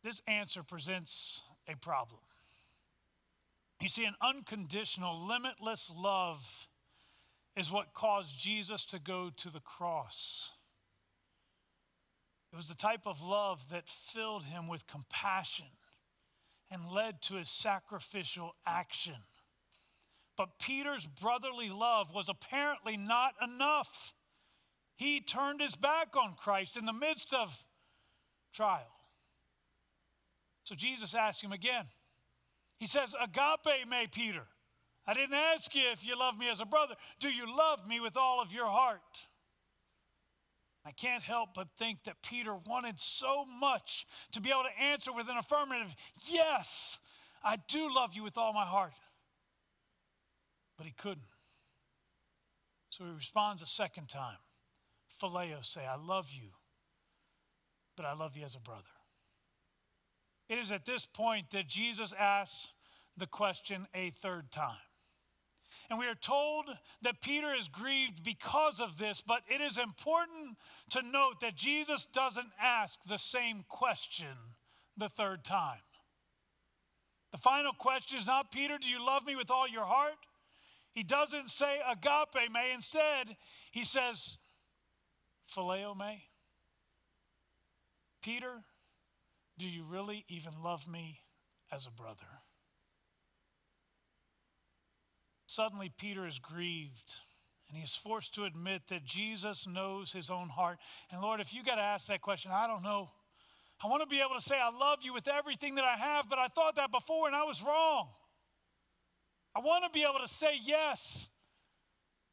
This 0.03 0.21
answer 0.27 0.63
presents 0.63 1.41
a 1.67 1.75
problem. 1.77 2.19
You 3.81 3.87
see, 3.89 4.05
an 4.05 4.15
unconditional, 4.21 5.25
limitless 5.25 5.91
love 5.95 6.67
is 7.55 7.71
what 7.71 7.93
caused 7.93 8.39
Jesus 8.39 8.85
to 8.87 8.99
go 8.99 9.31
to 9.37 9.49
the 9.49 9.59
cross. 9.59 10.51
It 12.51 12.55
was 12.55 12.67
the 12.67 12.75
type 12.75 13.07
of 13.07 13.25
love 13.25 13.69
that 13.71 13.87
filled 13.87 14.45
him 14.45 14.67
with 14.67 14.87
compassion 14.87 15.65
and 16.73 16.91
led 16.91 17.21
to 17.23 17.35
his 17.35 17.49
sacrificial 17.49 18.55
action. 18.65 19.15
But 20.35 20.57
Peter's 20.59 21.05
brotherly 21.05 21.69
love 21.69 22.13
was 22.13 22.27
apparently 22.27 22.97
not 22.97 23.33
enough. 23.41 24.13
He 24.95 25.21
turned 25.21 25.61
his 25.61 25.75
back 25.75 26.15
on 26.15 26.33
Christ 26.33 26.75
in 26.75 26.85
the 26.85 26.93
midst 26.93 27.33
of 27.33 27.65
trial. 28.51 28.91
So 30.63 30.75
Jesus 30.75 31.13
asked 31.13 31.43
him 31.43 31.51
again. 31.51 31.85
He 32.79 32.87
says, 32.87 33.13
Agape 33.21 33.87
me, 33.87 34.07
Peter. 34.11 34.43
I 35.05 35.13
didn't 35.13 35.35
ask 35.35 35.75
you 35.75 35.83
if 35.91 36.05
you 36.05 36.17
love 36.17 36.37
me 36.37 36.49
as 36.49 36.61
a 36.61 36.65
brother. 36.65 36.95
Do 37.19 37.29
you 37.29 37.45
love 37.57 37.87
me 37.87 37.99
with 37.99 38.15
all 38.17 38.41
of 38.41 38.53
your 38.53 38.67
heart? 38.67 39.27
I 40.85 40.91
can't 40.91 41.23
help 41.23 41.53
but 41.55 41.69
think 41.77 42.03
that 42.03 42.21
Peter 42.21 42.55
wanted 42.67 42.99
so 42.99 43.45
much 43.45 44.05
to 44.31 44.41
be 44.41 44.49
able 44.49 44.63
to 44.63 44.83
answer 44.83 45.13
with 45.13 45.29
an 45.29 45.37
affirmative, 45.37 45.95
Yes, 46.29 46.99
I 47.43 47.57
do 47.67 47.93
love 47.93 48.13
you 48.13 48.23
with 48.23 48.37
all 48.37 48.53
my 48.53 48.65
heart. 48.65 48.93
But 50.77 50.85
he 50.85 50.93
couldn't. 50.93 51.21
So 52.89 53.05
he 53.05 53.11
responds 53.11 53.63
a 53.63 53.67
second 53.67 54.09
time. 54.09 54.37
Phileo 55.21 55.63
say, 55.63 55.85
I 55.85 55.95
love 55.95 56.29
you, 56.31 56.49
but 57.95 58.05
I 58.05 58.13
love 58.13 58.35
you 58.35 58.43
as 58.43 58.55
a 58.55 58.59
brother. 58.59 58.83
It 60.49 60.57
is 60.57 60.71
at 60.71 60.85
this 60.85 61.05
point 61.05 61.51
that 61.51 61.67
Jesus 61.67 62.13
asks 62.17 62.71
the 63.17 63.27
question 63.27 63.87
a 63.93 64.09
third 64.09 64.51
time. 64.51 64.75
And 65.93 65.99
we 65.99 66.07
are 66.07 66.15
told 66.15 66.65
that 67.03 67.21
Peter 67.21 67.53
is 67.53 67.67
grieved 67.67 68.23
because 68.23 68.79
of 68.79 68.97
this, 68.97 69.21
but 69.21 69.43
it 69.47 69.61
is 69.61 69.77
important 69.77 70.57
to 70.89 71.03
note 71.03 71.39
that 71.41 71.55
Jesus 71.55 72.07
doesn't 72.07 72.47
ask 72.59 73.03
the 73.03 73.19
same 73.19 73.63
question 73.69 74.35
the 74.97 75.07
third 75.07 75.43
time. 75.43 75.83
The 77.31 77.37
final 77.37 77.73
question 77.73 78.17
is 78.17 78.25
not, 78.25 78.51
Peter, 78.51 78.79
do 78.79 78.87
you 78.87 79.05
love 79.05 79.23
me 79.27 79.35
with 79.35 79.51
all 79.51 79.69
your 79.69 79.85
heart? 79.85 80.17
He 80.95 81.03
doesn't 81.03 81.51
say 81.51 81.77
agape 81.87 82.51
me. 82.51 82.73
Instead, 82.73 83.37
he 83.69 83.83
says, 83.83 84.37
phileo 85.55 85.95
me. 85.95 86.23
Peter, 88.23 88.63
do 89.59 89.69
you 89.69 89.83
really 89.83 90.25
even 90.27 90.53
love 90.63 90.87
me 90.87 91.19
as 91.71 91.85
a 91.85 91.91
brother? 91.91 92.25
Suddenly, 95.53 95.91
Peter 95.99 96.25
is 96.25 96.39
grieved 96.39 97.13
and 97.67 97.77
he 97.77 97.83
is 97.83 97.95
forced 97.95 98.33
to 98.33 98.45
admit 98.45 98.87
that 98.87 99.05
Jesus 99.05 99.67
knows 99.67 100.11
his 100.11 100.31
own 100.31 100.49
heart. 100.49 100.79
And 101.11 101.21
Lord, 101.21 101.39
if 101.39 101.53
you 101.53 101.63
got 101.63 101.75
to 101.75 101.81
ask 101.83 102.07
that 102.07 102.21
question, 102.21 102.49
I 102.51 102.65
don't 102.65 102.81
know. 102.81 103.11
I 103.83 103.87
want 103.87 104.01
to 104.01 104.07
be 104.07 104.19
able 104.19 104.33
to 104.33 104.41
say, 104.41 104.55
I 104.55 104.75
love 104.75 104.99
you 105.03 105.13
with 105.13 105.27
everything 105.27 105.75
that 105.75 105.83
I 105.83 105.95
have, 105.95 106.27
but 106.27 106.39
I 106.39 106.47
thought 106.47 106.77
that 106.77 106.91
before 106.91 107.27
and 107.27 107.35
I 107.35 107.43
was 107.43 107.61
wrong. 107.61 108.09
I 109.55 109.59
want 109.59 109.83
to 109.83 109.91
be 109.91 110.03
able 110.03 110.25
to 110.25 110.27
say 110.27 110.55
yes. 110.63 111.29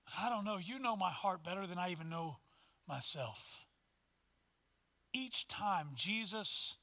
But 0.07 0.15
I 0.25 0.31
don't 0.31 0.47
know. 0.47 0.57
You 0.57 0.79
know 0.79 0.97
my 0.97 1.11
heart 1.11 1.45
better 1.45 1.67
than 1.67 1.77
I 1.77 1.91
even 1.91 2.09
know 2.09 2.39
myself. 2.89 3.67
Each 5.13 5.47
time 5.47 5.89
Jesus, 5.95 6.79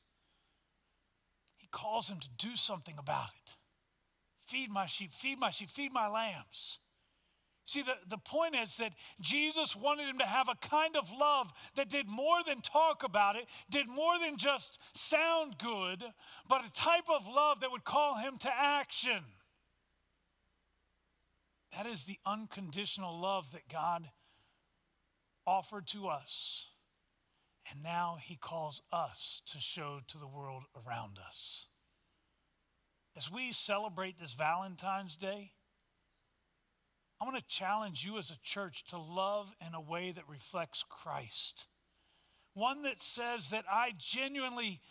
he 1.56 1.67
calls 1.71 2.12
him 2.12 2.19
to 2.19 2.30
do 2.38 2.56
something 2.56 2.95
about 3.00 3.30
it. 3.30 3.56
Feed 4.47 4.71
my 4.71 4.86
sheep, 4.86 5.12
feed 5.12 5.39
my 5.39 5.49
sheep, 5.49 5.69
feed 5.69 5.93
my 5.93 6.07
lambs. 6.07 6.79
See, 7.65 7.81
the, 7.81 7.95
the 8.07 8.17
point 8.17 8.55
is 8.55 8.77
that 8.77 8.93
Jesus 9.21 9.75
wanted 9.75 10.07
him 10.07 10.19
to 10.19 10.25
have 10.25 10.47
a 10.47 10.55
kind 10.55 10.95
of 10.95 11.12
love 11.12 11.51
that 11.75 11.89
did 11.89 12.07
more 12.07 12.38
than 12.47 12.62
talk 12.62 13.03
about 13.03 13.36
it, 13.36 13.45
did 13.69 13.89
more 13.89 14.17
than 14.17 14.38
just 14.38 14.79
sound 14.93 15.57
good, 15.57 16.01
but 16.47 16.65
a 16.65 16.71
type 16.71 17.10
of 17.13 17.27
love 17.27 17.60
that 17.60 17.71
would 17.71 17.83
call 17.83 18.17
him 18.19 18.38
to 18.38 18.49
action. 18.49 19.19
That 21.75 21.86
is 21.86 22.05
the 22.05 22.19
unconditional 22.25 23.19
love 23.19 23.51
that 23.51 23.67
God 23.69 24.05
offered 25.45 25.88
to 25.88 26.07
us. 26.07 26.69
And 27.69 27.83
now 27.83 28.17
he 28.21 28.38
calls 28.38 28.81
us 28.93 29.41
to 29.47 29.60
show 29.60 29.99
to 30.07 30.17
the 30.17 30.27
world 30.27 30.63
around 30.88 31.19
us. 31.25 31.67
As 33.17 33.32
we 33.32 33.51
celebrate 33.51 34.19
this 34.19 34.36
Valentine's 34.36 35.15
Day, 35.15 35.53
I 37.19 37.25
want 37.25 37.36
to 37.36 37.43
challenge 37.47 38.06
you 38.06 38.19
as 38.19 38.30
a 38.30 38.38
church 38.43 38.86
to 38.89 38.99
love 38.99 39.51
in 39.65 39.73
a 39.73 39.82
way 39.82 40.12
that 40.12 40.30
reflects 40.30 40.86
Christ. 40.88 41.65
One 42.53 42.84
that 42.84 43.01
says 43.01 43.49
that 43.49 43.65
I 43.67 43.93
genuinely 43.97 44.82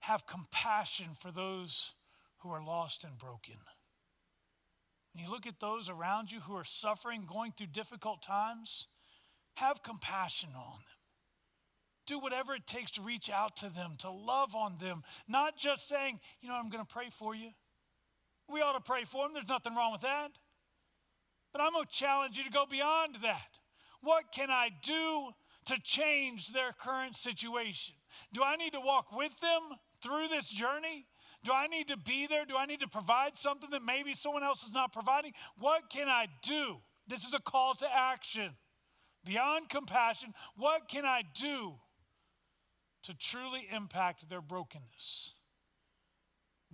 have 0.00 0.26
compassion 0.26 1.08
for 1.18 1.30
those 1.30 1.92
who 2.38 2.48
are 2.48 2.64
lost 2.64 3.04
and 3.04 3.18
broken. 3.18 3.56
When 5.12 5.22
you 5.22 5.30
look 5.30 5.46
at 5.46 5.60
those 5.60 5.90
around 5.90 6.32
you 6.32 6.40
who 6.40 6.56
are 6.56 6.64
suffering, 6.64 7.28
going 7.30 7.52
through 7.52 7.66
difficult 7.66 8.22
times, 8.22 8.88
have 9.56 9.82
compassion 9.82 10.50
on 10.56 10.72
them. 10.72 10.84
Do 12.06 12.18
whatever 12.18 12.54
it 12.54 12.66
takes 12.66 12.92
to 12.92 13.02
reach 13.02 13.28
out 13.28 13.56
to 13.58 13.68
them, 13.68 13.92
to 13.98 14.10
love 14.10 14.54
on 14.54 14.78
them, 14.78 15.02
not 15.28 15.58
just 15.58 15.86
saying, 15.86 16.20
you 16.40 16.48
know, 16.48 16.54
I'm 16.54 16.70
going 16.70 16.84
to 16.84 16.92
pray 16.92 17.10
for 17.10 17.34
you. 17.34 17.50
We 18.52 18.60
ought 18.60 18.74
to 18.74 18.80
pray 18.80 19.04
for 19.04 19.24
them. 19.24 19.32
There's 19.34 19.48
nothing 19.48 19.74
wrong 19.74 19.92
with 19.92 20.02
that. 20.02 20.30
But 21.52 21.62
I'm 21.62 21.72
going 21.72 21.84
to 21.84 21.90
challenge 21.90 22.36
you 22.36 22.44
to 22.44 22.50
go 22.50 22.66
beyond 22.68 23.16
that. 23.22 23.60
What 24.02 24.24
can 24.34 24.50
I 24.50 24.70
do 24.82 25.30
to 25.66 25.80
change 25.82 26.52
their 26.52 26.72
current 26.72 27.16
situation? 27.16 27.94
Do 28.32 28.42
I 28.42 28.56
need 28.56 28.72
to 28.72 28.80
walk 28.80 29.16
with 29.16 29.38
them 29.40 29.78
through 30.02 30.28
this 30.28 30.50
journey? 30.50 31.06
Do 31.42 31.52
I 31.52 31.66
need 31.66 31.88
to 31.88 31.96
be 31.96 32.26
there? 32.26 32.44
Do 32.44 32.56
I 32.56 32.66
need 32.66 32.80
to 32.80 32.88
provide 32.88 33.36
something 33.36 33.70
that 33.70 33.82
maybe 33.82 34.14
someone 34.14 34.42
else 34.42 34.64
is 34.64 34.74
not 34.74 34.92
providing? 34.92 35.32
What 35.58 35.90
can 35.90 36.08
I 36.08 36.26
do? 36.42 36.78
This 37.06 37.24
is 37.24 37.34
a 37.34 37.40
call 37.40 37.74
to 37.74 37.86
action. 37.94 38.50
Beyond 39.24 39.68
compassion, 39.68 40.34
what 40.56 40.88
can 40.88 41.04
I 41.04 41.22
do 41.34 41.74
to 43.04 43.14
truly 43.14 43.66
impact 43.70 44.28
their 44.28 44.42
brokenness? 44.42 45.34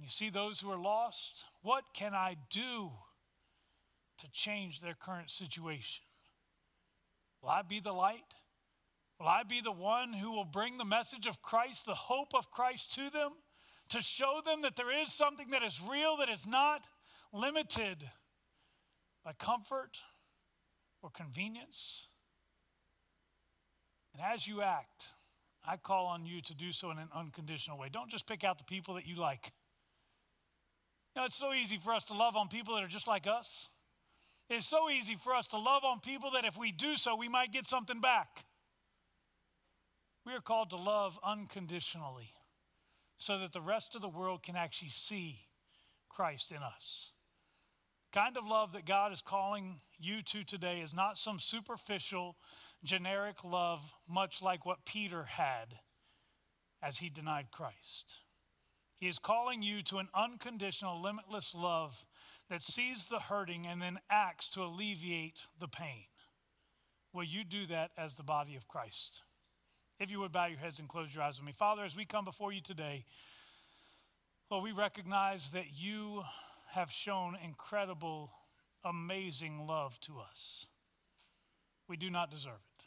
You 0.02 0.08
see 0.08 0.30
those 0.30 0.60
who 0.60 0.70
are 0.70 0.78
lost, 0.78 1.44
what 1.62 1.84
can 1.94 2.14
I 2.14 2.36
do 2.50 2.90
to 4.18 4.30
change 4.32 4.80
their 4.80 4.94
current 4.94 5.30
situation? 5.30 6.02
Will 7.42 7.50
I 7.50 7.62
be 7.62 7.80
the 7.80 7.92
light? 7.92 8.34
Will 9.18 9.28
I 9.28 9.42
be 9.42 9.60
the 9.60 9.72
one 9.72 10.12
who 10.12 10.32
will 10.32 10.44
bring 10.44 10.78
the 10.78 10.84
message 10.84 11.26
of 11.26 11.42
Christ, 11.42 11.86
the 11.86 11.94
hope 11.94 12.34
of 12.34 12.50
Christ 12.50 12.94
to 12.94 13.10
them? 13.10 13.32
to 13.90 14.00
show 14.00 14.40
them 14.44 14.62
that 14.62 14.76
there 14.76 14.96
is 15.02 15.12
something 15.12 15.50
that 15.50 15.62
is 15.62 15.80
real, 15.88 16.16
that 16.16 16.28
is 16.28 16.46
not 16.46 16.88
limited 17.32 17.98
by 19.24 19.32
comfort 19.32 19.98
or 21.02 21.10
convenience. 21.10 22.08
And 24.14 24.22
as 24.22 24.46
you 24.46 24.62
act, 24.62 25.08
I 25.66 25.76
call 25.76 26.06
on 26.06 26.24
you 26.24 26.40
to 26.42 26.54
do 26.54 26.72
so 26.72 26.90
in 26.90 26.98
an 26.98 27.08
unconditional 27.14 27.78
way. 27.78 27.88
Don't 27.92 28.10
just 28.10 28.26
pick 28.26 28.44
out 28.44 28.58
the 28.58 28.64
people 28.64 28.94
that 28.94 29.06
you 29.06 29.16
like. 29.16 29.52
Know, 31.16 31.24
it's 31.24 31.36
so 31.36 31.52
easy 31.52 31.76
for 31.76 31.92
us 31.92 32.04
to 32.06 32.14
love 32.14 32.36
on 32.36 32.48
people 32.48 32.76
that 32.76 32.84
are 32.84 32.88
just 32.88 33.08
like 33.08 33.26
us. 33.26 33.68
It's 34.48 34.66
so 34.66 34.90
easy 34.90 35.16
for 35.16 35.34
us 35.34 35.46
to 35.48 35.58
love 35.58 35.84
on 35.84 36.00
people 36.00 36.32
that 36.32 36.44
if 36.44 36.58
we 36.58 36.72
do 36.72 36.96
so, 36.96 37.16
we 37.16 37.28
might 37.28 37.52
get 37.52 37.68
something 37.68 38.00
back. 38.00 38.44
We 40.26 40.34
are 40.34 40.40
called 40.40 40.70
to 40.70 40.76
love 40.76 41.18
unconditionally 41.24 42.30
so 43.18 43.38
that 43.38 43.52
the 43.52 43.60
rest 43.60 43.94
of 43.94 44.02
the 44.02 44.08
world 44.08 44.42
can 44.42 44.56
actually 44.56 44.90
see 44.90 45.40
Christ 46.08 46.52
in 46.52 46.58
us. 46.58 47.12
kind 48.12 48.36
of 48.36 48.46
love 48.46 48.72
that 48.72 48.84
God 48.84 49.12
is 49.12 49.22
calling 49.22 49.80
you 49.98 50.22
to 50.22 50.42
today 50.42 50.80
is 50.80 50.92
not 50.92 51.16
some 51.16 51.38
superficial, 51.38 52.36
generic 52.84 53.44
love, 53.44 53.92
much 54.08 54.42
like 54.42 54.66
what 54.66 54.84
Peter 54.84 55.24
had 55.24 55.78
as 56.82 56.98
he 56.98 57.08
denied 57.08 57.52
Christ. 57.52 58.18
He 59.00 59.08
is 59.08 59.18
calling 59.18 59.62
you 59.62 59.80
to 59.84 59.96
an 59.96 60.08
unconditional, 60.14 61.00
limitless 61.00 61.54
love 61.54 62.04
that 62.50 62.62
sees 62.62 63.06
the 63.06 63.18
hurting 63.18 63.66
and 63.66 63.80
then 63.80 63.98
acts 64.10 64.46
to 64.50 64.62
alleviate 64.62 65.46
the 65.58 65.68
pain. 65.68 66.04
Will 67.14 67.24
you 67.24 67.42
do 67.42 67.64
that 67.66 67.92
as 67.96 68.16
the 68.16 68.22
body 68.22 68.56
of 68.56 68.68
Christ? 68.68 69.22
If 69.98 70.10
you 70.10 70.20
would 70.20 70.32
bow 70.32 70.46
your 70.46 70.58
heads 70.58 70.78
and 70.78 70.88
close 70.88 71.14
your 71.14 71.24
eyes 71.24 71.38
with 71.38 71.46
me. 71.46 71.52
Father, 71.52 71.82
as 71.82 71.96
we 71.96 72.04
come 72.04 72.26
before 72.26 72.52
you 72.52 72.60
today, 72.60 73.06
Lord, 74.50 74.64
we 74.64 74.72
recognize 74.72 75.52
that 75.52 75.66
you 75.78 76.22
have 76.72 76.90
shown 76.90 77.38
incredible, 77.42 78.30
amazing 78.84 79.66
love 79.66 79.98
to 80.00 80.18
us. 80.18 80.66
We 81.88 81.96
do 81.96 82.10
not 82.10 82.30
deserve 82.30 82.52
it. 82.78 82.84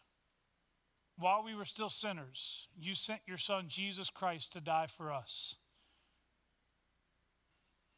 While 1.18 1.44
we 1.44 1.56
were 1.56 1.66
still 1.66 1.90
sinners, 1.90 2.68
you 2.80 2.94
sent 2.94 3.22
your 3.26 3.38
Son, 3.38 3.66
Jesus 3.68 4.10
Christ, 4.10 4.54
to 4.54 4.62
die 4.62 4.88
for 4.88 5.12
us. 5.12 5.56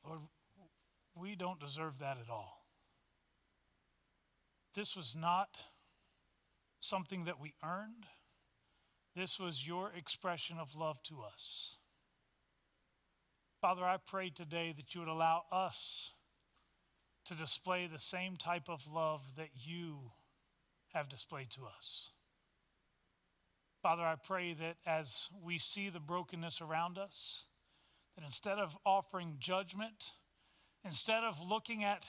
Lord, 0.05 0.19
we 1.15 1.35
don't 1.35 1.59
deserve 1.59 1.99
that 1.99 2.17
at 2.17 2.29
all. 2.29 2.65
This 4.75 4.95
was 4.95 5.15
not 5.15 5.65
something 6.79 7.25
that 7.25 7.39
we 7.39 7.53
earned. 7.63 8.05
this 9.15 9.39
was 9.39 9.65
your 9.65 9.91
expression 9.95 10.57
of 10.59 10.75
love 10.75 11.01
to 11.03 11.21
us. 11.21 11.77
Father, 13.61 13.85
I 13.85 13.95
pray 13.97 14.29
today 14.29 14.73
that 14.75 14.93
you 14.93 14.99
would 14.99 15.09
allow 15.09 15.43
us 15.51 16.11
to 17.23 17.33
display 17.33 17.87
the 17.87 17.97
same 17.97 18.35
type 18.35 18.69
of 18.69 18.91
love 18.91 19.21
that 19.37 19.49
you 19.55 20.11
have 20.93 21.07
displayed 21.07 21.49
to 21.51 21.61
us. 21.65 22.11
Father, 23.81 24.03
I 24.03 24.15
pray 24.15 24.53
that 24.53 24.75
as 24.85 25.29
we 25.41 25.57
see 25.57 25.89
the 25.89 25.99
brokenness 25.99 26.61
around 26.61 26.97
us, 26.97 27.47
that 28.15 28.23
instead 28.23 28.57
of 28.57 28.77
offering 28.85 29.37
judgment, 29.39 30.13
instead 30.83 31.23
of 31.23 31.39
looking 31.41 31.83
at 31.83 32.05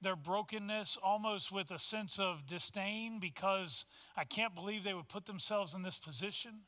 their 0.00 0.16
brokenness 0.16 0.98
almost 1.02 1.50
with 1.50 1.70
a 1.70 1.78
sense 1.78 2.18
of 2.18 2.46
disdain 2.46 3.18
because 3.18 3.86
I 4.16 4.24
can't 4.24 4.54
believe 4.54 4.84
they 4.84 4.94
would 4.94 5.08
put 5.08 5.26
themselves 5.26 5.74
in 5.74 5.82
this 5.82 5.98
position. 5.98 6.62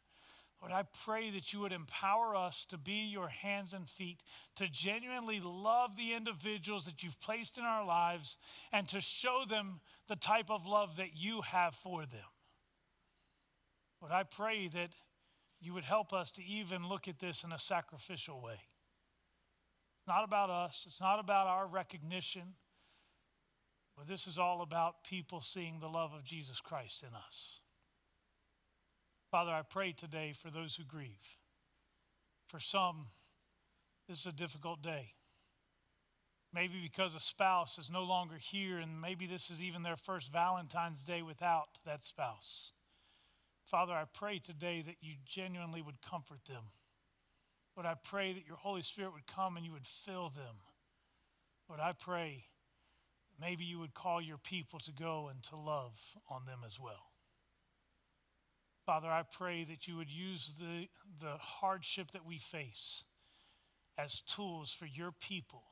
Lord, 0.60 0.72
I 0.72 0.84
pray 1.04 1.30
that 1.30 1.52
you 1.52 1.60
would 1.60 1.72
empower 1.72 2.34
us 2.34 2.64
to 2.70 2.78
be 2.78 3.08
your 3.10 3.28
hands 3.28 3.74
and 3.74 3.86
feet, 3.86 4.22
to 4.56 4.68
genuinely 4.68 5.38
love 5.38 5.96
the 5.96 6.14
individuals 6.14 6.86
that 6.86 7.02
you've 7.02 7.20
placed 7.20 7.58
in 7.58 7.64
our 7.64 7.84
lives, 7.84 8.38
and 8.72 8.88
to 8.88 9.02
show 9.02 9.42
them 9.46 9.80
the 10.08 10.16
type 10.16 10.50
of 10.50 10.66
love 10.66 10.96
that 10.96 11.14
you 11.14 11.42
have 11.42 11.74
for 11.74 12.06
them. 12.06 12.24
Lord, 14.00 14.12
I 14.12 14.22
pray 14.22 14.68
that 14.68 14.90
you 15.66 15.74
would 15.74 15.84
help 15.84 16.12
us 16.12 16.30
to 16.30 16.44
even 16.44 16.88
look 16.88 17.08
at 17.08 17.18
this 17.18 17.42
in 17.42 17.50
a 17.50 17.58
sacrificial 17.58 18.40
way. 18.40 18.60
It's 19.98 20.06
not 20.06 20.22
about 20.22 20.48
us, 20.48 20.84
it's 20.86 21.00
not 21.00 21.18
about 21.18 21.48
our 21.48 21.66
recognition. 21.66 22.54
But 23.96 24.06
this 24.06 24.26
is 24.26 24.38
all 24.38 24.62
about 24.62 25.04
people 25.04 25.40
seeing 25.40 25.80
the 25.80 25.88
love 25.88 26.12
of 26.12 26.22
Jesus 26.22 26.60
Christ 26.60 27.02
in 27.02 27.14
us. 27.14 27.60
Father, 29.30 29.50
I 29.50 29.62
pray 29.62 29.92
today 29.92 30.34
for 30.38 30.50
those 30.50 30.76
who 30.76 30.84
grieve. 30.84 31.38
For 32.46 32.60
some, 32.60 33.06
this 34.06 34.20
is 34.20 34.26
a 34.26 34.32
difficult 34.32 34.82
day. 34.82 35.14
Maybe 36.54 36.74
because 36.80 37.14
a 37.14 37.20
spouse 37.20 37.78
is 37.78 37.90
no 37.90 38.04
longer 38.04 38.36
here, 38.36 38.78
and 38.78 39.00
maybe 39.00 39.26
this 39.26 39.50
is 39.50 39.62
even 39.62 39.82
their 39.82 39.96
first 39.96 40.30
Valentine's 40.30 41.02
Day 41.02 41.22
without 41.22 41.80
that 41.84 42.04
spouse. 42.04 42.72
Father, 43.66 43.92
I 43.92 44.04
pray 44.12 44.38
today 44.38 44.82
that 44.86 44.96
you 45.00 45.14
genuinely 45.24 45.82
would 45.82 46.00
comfort 46.00 46.44
them. 46.44 46.62
Lord, 47.76 47.86
I 47.86 47.94
pray 47.94 48.32
that 48.32 48.46
your 48.46 48.56
Holy 48.56 48.82
Spirit 48.82 49.12
would 49.12 49.26
come 49.26 49.56
and 49.56 49.66
you 49.66 49.72
would 49.72 49.86
fill 49.86 50.28
them. 50.28 50.56
Lord, 51.68 51.80
I 51.80 51.92
pray 51.92 52.44
maybe 53.40 53.64
you 53.64 53.80
would 53.80 53.92
call 53.92 54.22
your 54.22 54.38
people 54.38 54.78
to 54.80 54.92
go 54.92 55.28
and 55.28 55.42
to 55.44 55.56
love 55.56 56.00
on 56.30 56.46
them 56.46 56.60
as 56.64 56.78
well. 56.80 57.10
Father, 58.86 59.08
I 59.08 59.24
pray 59.24 59.64
that 59.64 59.88
you 59.88 59.96
would 59.96 60.10
use 60.10 60.54
the, 60.60 60.86
the 61.20 61.36
hardship 61.38 62.12
that 62.12 62.24
we 62.24 62.38
face 62.38 63.04
as 63.98 64.20
tools 64.20 64.72
for 64.72 64.86
your 64.86 65.10
people 65.10 65.64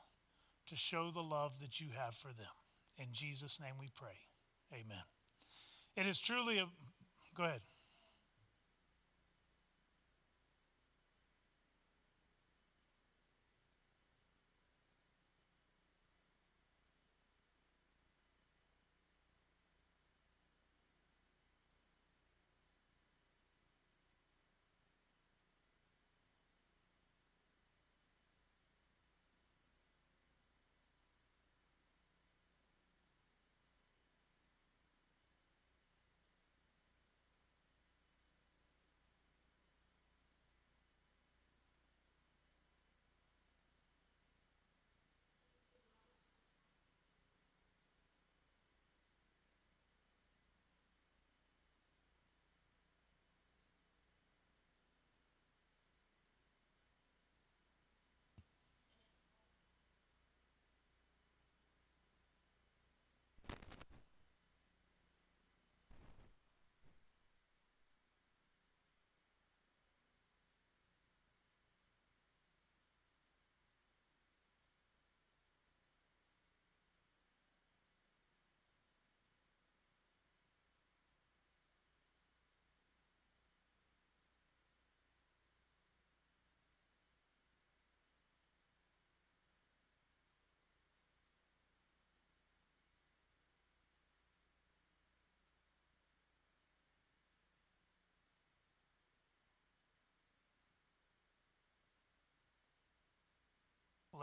to 0.67 0.75
show 0.75 1.13
the 1.13 1.23
love 1.23 1.61
that 1.61 1.81
you 1.81 1.89
have 1.97 2.15
for 2.15 2.29
them. 2.29 2.47
In 2.99 3.07
Jesus' 3.13 3.61
name 3.61 3.75
we 3.79 3.89
pray. 3.95 4.19
Amen. 4.73 5.05
It 5.97 6.07
is 6.07 6.21
truly 6.21 6.59
a. 6.59 6.67
Go 7.37 7.45
ahead. 7.45 7.61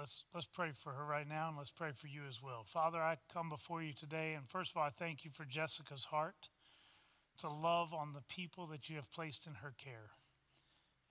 Let's 0.01 0.23
let's 0.33 0.47
pray 0.47 0.71
for 0.73 0.93
her 0.93 1.05
right 1.05 1.29
now 1.29 1.47
and 1.47 1.57
let's 1.57 1.69
pray 1.69 1.91
for 1.95 2.07
you 2.07 2.21
as 2.27 2.41
well. 2.41 2.63
Father, 2.65 2.97
I 2.97 3.17
come 3.31 3.49
before 3.49 3.83
you 3.83 3.93
today 3.93 4.33
and 4.33 4.49
first 4.49 4.71
of 4.71 4.77
all 4.77 4.83
I 4.83 4.89
thank 4.89 5.23
you 5.23 5.29
for 5.29 5.45
Jessica's 5.45 6.05
heart 6.05 6.49
to 7.37 7.47
love 7.47 7.93
on 7.93 8.13
the 8.13 8.23
people 8.27 8.65
that 8.67 8.89
you 8.89 8.95
have 8.95 9.11
placed 9.11 9.45
in 9.45 9.53
her 9.55 9.73
care. 9.77 10.09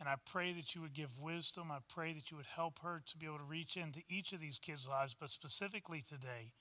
And 0.00 0.08
I 0.08 0.16
pray 0.26 0.52
that 0.54 0.74
you 0.74 0.80
would 0.80 0.92
give 0.92 1.20
wisdom. 1.20 1.70
I 1.70 1.78
pray 1.88 2.12
that 2.14 2.32
you 2.32 2.36
would 2.36 2.46
help 2.46 2.80
her 2.82 3.00
to 3.06 3.16
be 3.16 3.26
able 3.26 3.38
to 3.38 3.44
reach 3.44 3.76
into 3.76 4.00
each 4.08 4.32
of 4.32 4.40
these 4.40 4.58
kids' 4.58 4.88
lives, 4.88 5.14
but 5.18 5.30
specifically 5.30 6.02
today 6.02 6.52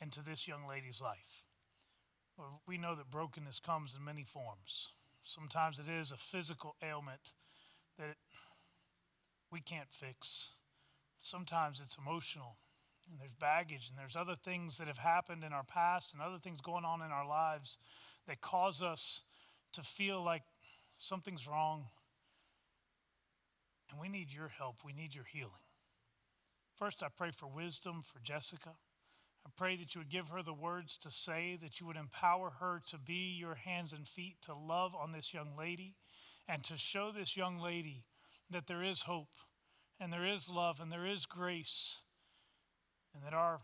into 0.00 0.20
this 0.20 0.48
young 0.48 0.66
lady's 0.66 1.00
life. 1.00 1.44
Well, 2.36 2.62
we 2.66 2.76
know 2.76 2.96
that 2.96 3.10
brokenness 3.10 3.60
comes 3.60 3.94
in 3.94 4.04
many 4.04 4.24
forms. 4.24 4.94
Sometimes 5.22 5.78
it 5.78 5.88
is 5.88 6.10
a 6.10 6.16
physical 6.16 6.74
ailment 6.82 7.34
that 7.98 8.16
we 9.52 9.60
can't 9.60 9.90
fix 9.90 10.50
sometimes 11.20 11.80
it's 11.80 11.96
emotional 11.96 12.56
and 13.10 13.20
there's 13.20 13.34
baggage 13.38 13.88
and 13.88 13.98
there's 13.98 14.16
other 14.16 14.36
things 14.36 14.78
that 14.78 14.86
have 14.86 14.98
happened 14.98 15.42
in 15.44 15.52
our 15.52 15.64
past 15.64 16.12
and 16.12 16.22
other 16.22 16.38
things 16.38 16.60
going 16.60 16.84
on 16.84 17.02
in 17.02 17.10
our 17.10 17.26
lives 17.26 17.78
that 18.26 18.40
cause 18.40 18.82
us 18.82 19.22
to 19.72 19.82
feel 19.82 20.22
like 20.22 20.42
something's 20.98 21.48
wrong. 21.48 21.86
And 23.90 24.00
we 24.00 24.08
need 24.08 24.32
your 24.32 24.48
help. 24.48 24.76
We 24.84 24.92
need 24.92 25.14
your 25.14 25.24
healing. 25.24 25.52
First, 26.76 27.02
I 27.02 27.08
pray 27.08 27.30
for 27.30 27.46
wisdom 27.46 28.02
for 28.04 28.20
Jessica. 28.20 28.70
I 29.46 29.50
pray 29.56 29.76
that 29.76 29.94
you 29.94 30.00
would 30.00 30.10
give 30.10 30.28
her 30.28 30.42
the 30.42 30.52
words 30.52 30.98
to 30.98 31.10
say, 31.10 31.58
that 31.62 31.80
you 31.80 31.86
would 31.86 31.96
empower 31.96 32.50
her 32.60 32.82
to 32.88 32.98
be 32.98 33.34
your 33.38 33.54
hands 33.54 33.92
and 33.92 34.06
feet, 34.06 34.36
to 34.42 34.54
love 34.54 34.94
on 34.94 35.12
this 35.12 35.32
young 35.32 35.56
lady, 35.58 35.94
and 36.46 36.62
to 36.64 36.76
show 36.76 37.10
this 37.10 37.36
young 37.36 37.58
lady 37.58 38.04
that 38.50 38.66
there 38.66 38.82
is 38.82 39.02
hope 39.02 39.28
and 40.00 40.12
there 40.12 40.26
is 40.26 40.48
love 40.48 40.80
and 40.80 40.92
there 40.92 41.06
is 41.06 41.26
grace, 41.26 42.02
and 43.14 43.22
that 43.24 43.34
our 43.34 43.58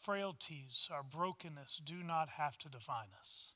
frailties, 0.00 0.88
our 0.92 1.02
brokenness 1.02 1.80
do 1.84 2.02
not 2.02 2.30
have 2.30 2.56
to 2.58 2.68
define 2.68 3.08
us. 3.20 3.54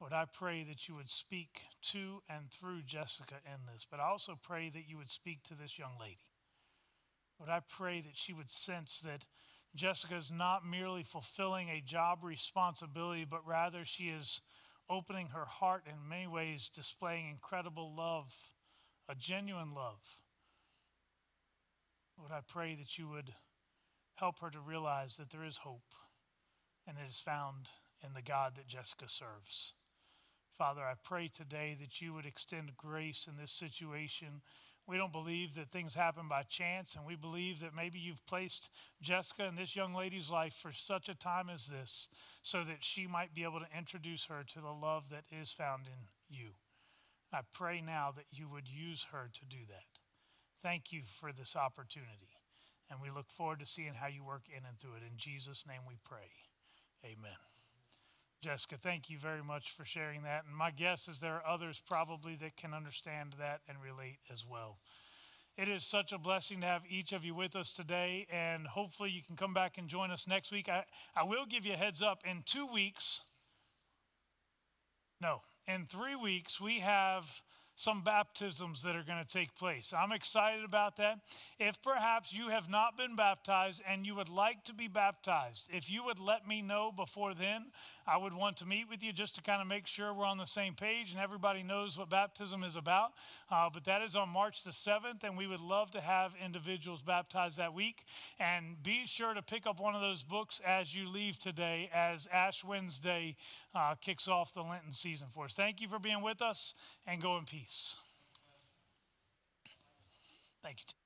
Lord, 0.00 0.12
I 0.12 0.24
pray 0.24 0.64
that 0.64 0.88
you 0.88 0.94
would 0.96 1.10
speak 1.10 1.62
to 1.90 2.22
and 2.28 2.50
through 2.50 2.82
Jessica 2.82 3.36
in 3.44 3.66
this, 3.72 3.86
but 3.88 4.00
I 4.00 4.04
also 4.04 4.38
pray 4.40 4.70
that 4.70 4.88
you 4.88 4.98
would 4.98 5.08
speak 5.08 5.42
to 5.44 5.54
this 5.54 5.78
young 5.78 5.96
lady. 6.00 6.26
Lord, 7.38 7.50
I 7.50 7.60
pray 7.60 8.00
that 8.00 8.16
she 8.16 8.32
would 8.32 8.50
sense 8.50 9.00
that 9.00 9.26
Jessica 9.74 10.16
is 10.16 10.30
not 10.30 10.64
merely 10.64 11.02
fulfilling 11.02 11.68
a 11.68 11.80
job 11.80 12.22
responsibility, 12.22 13.24
but 13.24 13.46
rather 13.46 13.84
she 13.84 14.04
is 14.04 14.40
opening 14.88 15.28
her 15.28 15.46
heart 15.46 15.84
in 15.86 16.08
many 16.08 16.26
ways, 16.26 16.68
displaying 16.68 17.28
incredible 17.28 17.94
love, 17.96 18.34
a 19.08 19.14
genuine 19.14 19.74
love 19.74 20.18
Lord, 22.18 22.30
I 22.32 22.40
pray 22.46 22.74
that 22.74 22.98
you 22.98 23.08
would 23.08 23.34
help 24.14 24.38
her 24.40 24.50
to 24.50 24.60
realize 24.60 25.16
that 25.16 25.30
there 25.30 25.44
is 25.44 25.58
hope 25.58 25.94
and 26.86 26.96
it 26.98 27.10
is 27.10 27.18
found 27.18 27.68
in 28.04 28.14
the 28.14 28.22
God 28.22 28.54
that 28.56 28.66
Jessica 28.66 29.08
serves. 29.08 29.74
Father, 30.56 30.82
I 30.82 30.94
pray 31.02 31.28
today 31.28 31.76
that 31.80 32.00
you 32.00 32.14
would 32.14 32.26
extend 32.26 32.76
grace 32.76 33.26
in 33.28 33.36
this 33.36 33.50
situation. 33.50 34.42
We 34.86 34.96
don't 34.96 35.12
believe 35.12 35.54
that 35.54 35.70
things 35.70 35.94
happen 35.94 36.28
by 36.28 36.42
chance, 36.42 36.94
and 36.94 37.06
we 37.06 37.16
believe 37.16 37.60
that 37.60 37.74
maybe 37.74 37.98
you've 37.98 38.24
placed 38.26 38.70
Jessica 39.00 39.46
in 39.46 39.56
this 39.56 39.74
young 39.74 39.94
lady's 39.94 40.30
life 40.30 40.54
for 40.54 40.70
such 40.70 41.08
a 41.08 41.14
time 41.14 41.48
as 41.48 41.66
this 41.66 42.08
so 42.42 42.62
that 42.62 42.84
she 42.84 43.06
might 43.06 43.34
be 43.34 43.44
able 43.44 43.60
to 43.60 43.78
introduce 43.78 44.26
her 44.26 44.44
to 44.46 44.60
the 44.60 44.70
love 44.70 45.10
that 45.10 45.24
is 45.30 45.50
found 45.50 45.86
in 45.86 46.08
you. 46.28 46.50
I 47.32 47.40
pray 47.52 47.80
now 47.80 48.12
that 48.14 48.26
you 48.30 48.48
would 48.48 48.68
use 48.68 49.08
her 49.10 49.30
to 49.32 49.44
do 49.46 49.64
that. 49.68 50.03
Thank 50.64 50.94
you 50.94 51.02
for 51.20 51.30
this 51.30 51.56
opportunity, 51.56 52.38
and 52.88 52.98
we 52.98 53.10
look 53.10 53.30
forward 53.30 53.60
to 53.60 53.66
seeing 53.66 53.92
how 53.92 54.06
you 54.06 54.24
work 54.24 54.44
in 54.48 54.64
and 54.66 54.78
through 54.78 54.94
it. 54.94 55.02
In 55.02 55.18
Jesus' 55.18 55.66
name 55.68 55.82
we 55.86 55.98
pray. 56.02 56.32
Amen. 57.04 57.36
Jessica, 58.40 58.78
thank 58.78 59.10
you 59.10 59.18
very 59.18 59.42
much 59.42 59.72
for 59.72 59.84
sharing 59.84 60.22
that. 60.22 60.44
And 60.46 60.56
my 60.56 60.70
guess 60.70 61.06
is 61.06 61.20
there 61.20 61.34
are 61.34 61.46
others 61.46 61.82
probably 61.86 62.34
that 62.36 62.56
can 62.56 62.72
understand 62.72 63.34
that 63.38 63.60
and 63.68 63.76
relate 63.78 64.20
as 64.32 64.46
well. 64.46 64.78
It 65.58 65.68
is 65.68 65.84
such 65.84 66.14
a 66.14 66.18
blessing 66.18 66.62
to 66.62 66.66
have 66.66 66.84
each 66.88 67.12
of 67.12 67.26
you 67.26 67.34
with 67.34 67.54
us 67.54 67.70
today, 67.70 68.26
and 68.32 68.66
hopefully 68.66 69.10
you 69.10 69.20
can 69.22 69.36
come 69.36 69.52
back 69.52 69.76
and 69.76 69.86
join 69.86 70.10
us 70.10 70.26
next 70.26 70.50
week. 70.50 70.70
I, 70.70 70.84
I 71.14 71.24
will 71.24 71.44
give 71.44 71.66
you 71.66 71.74
a 71.74 71.76
heads 71.76 72.00
up 72.00 72.22
in 72.24 72.42
two 72.42 72.66
weeks. 72.66 73.20
No, 75.20 75.42
in 75.68 75.84
three 75.84 76.16
weeks, 76.16 76.58
we 76.58 76.80
have 76.80 77.42
some 77.76 78.02
baptisms 78.02 78.82
that 78.82 78.94
are 78.94 79.02
going 79.02 79.22
to 79.22 79.28
take 79.28 79.54
place. 79.54 79.92
I'm 79.96 80.12
excited 80.12 80.64
about 80.64 80.96
that. 80.96 81.18
If 81.58 81.82
perhaps 81.82 82.32
you 82.32 82.48
have 82.48 82.70
not 82.70 82.96
been 82.96 83.16
baptized 83.16 83.82
and 83.88 84.06
you 84.06 84.14
would 84.14 84.28
like 84.28 84.64
to 84.64 84.74
be 84.74 84.88
baptized, 84.88 85.68
if 85.72 85.90
you 85.90 86.04
would 86.04 86.18
let 86.18 86.46
me 86.46 86.62
know 86.62 86.92
before 86.94 87.34
then, 87.34 87.66
I 88.06 88.16
would 88.16 88.34
want 88.34 88.58
to 88.58 88.66
meet 88.66 88.88
with 88.88 89.02
you 89.02 89.12
just 89.12 89.34
to 89.36 89.42
kind 89.42 89.62
of 89.62 89.66
make 89.66 89.86
sure 89.86 90.12
we're 90.12 90.26
on 90.26 90.38
the 90.38 90.44
same 90.44 90.74
page 90.74 91.12
and 91.12 91.20
everybody 91.20 91.62
knows 91.62 91.98
what 91.98 92.10
baptism 92.10 92.62
is 92.62 92.76
about. 92.76 93.12
Uh, 93.50 93.70
but 93.72 93.84
that 93.84 94.02
is 94.02 94.14
on 94.14 94.28
March 94.28 94.62
the 94.62 94.70
7th, 94.70 95.24
and 95.24 95.36
we 95.36 95.46
would 95.46 95.60
love 95.60 95.90
to 95.92 96.00
have 96.00 96.32
individuals 96.42 97.02
baptized 97.02 97.56
that 97.56 97.74
week. 97.74 98.04
And 98.38 98.82
be 98.82 99.06
sure 99.06 99.34
to 99.34 99.42
pick 99.42 99.66
up 99.66 99.80
one 99.80 99.94
of 99.94 100.00
those 100.00 100.22
books 100.22 100.60
as 100.66 100.94
you 100.94 101.08
leave 101.08 101.38
today, 101.38 101.90
as 101.92 102.28
Ash 102.32 102.62
Wednesday 102.62 103.36
uh, 103.74 103.94
kicks 104.00 104.28
off 104.28 104.54
the 104.54 104.62
Lenten 104.62 104.92
season 104.92 105.28
for 105.32 105.44
us. 105.44 105.54
Thank 105.54 105.80
you 105.80 105.88
for 105.88 105.98
being 105.98 106.22
with 106.22 106.42
us, 106.42 106.74
and 107.06 107.20
go 107.20 107.36
in 107.38 107.44
peace. 107.64 107.96
Thank 110.62 110.80
you. 110.80 111.03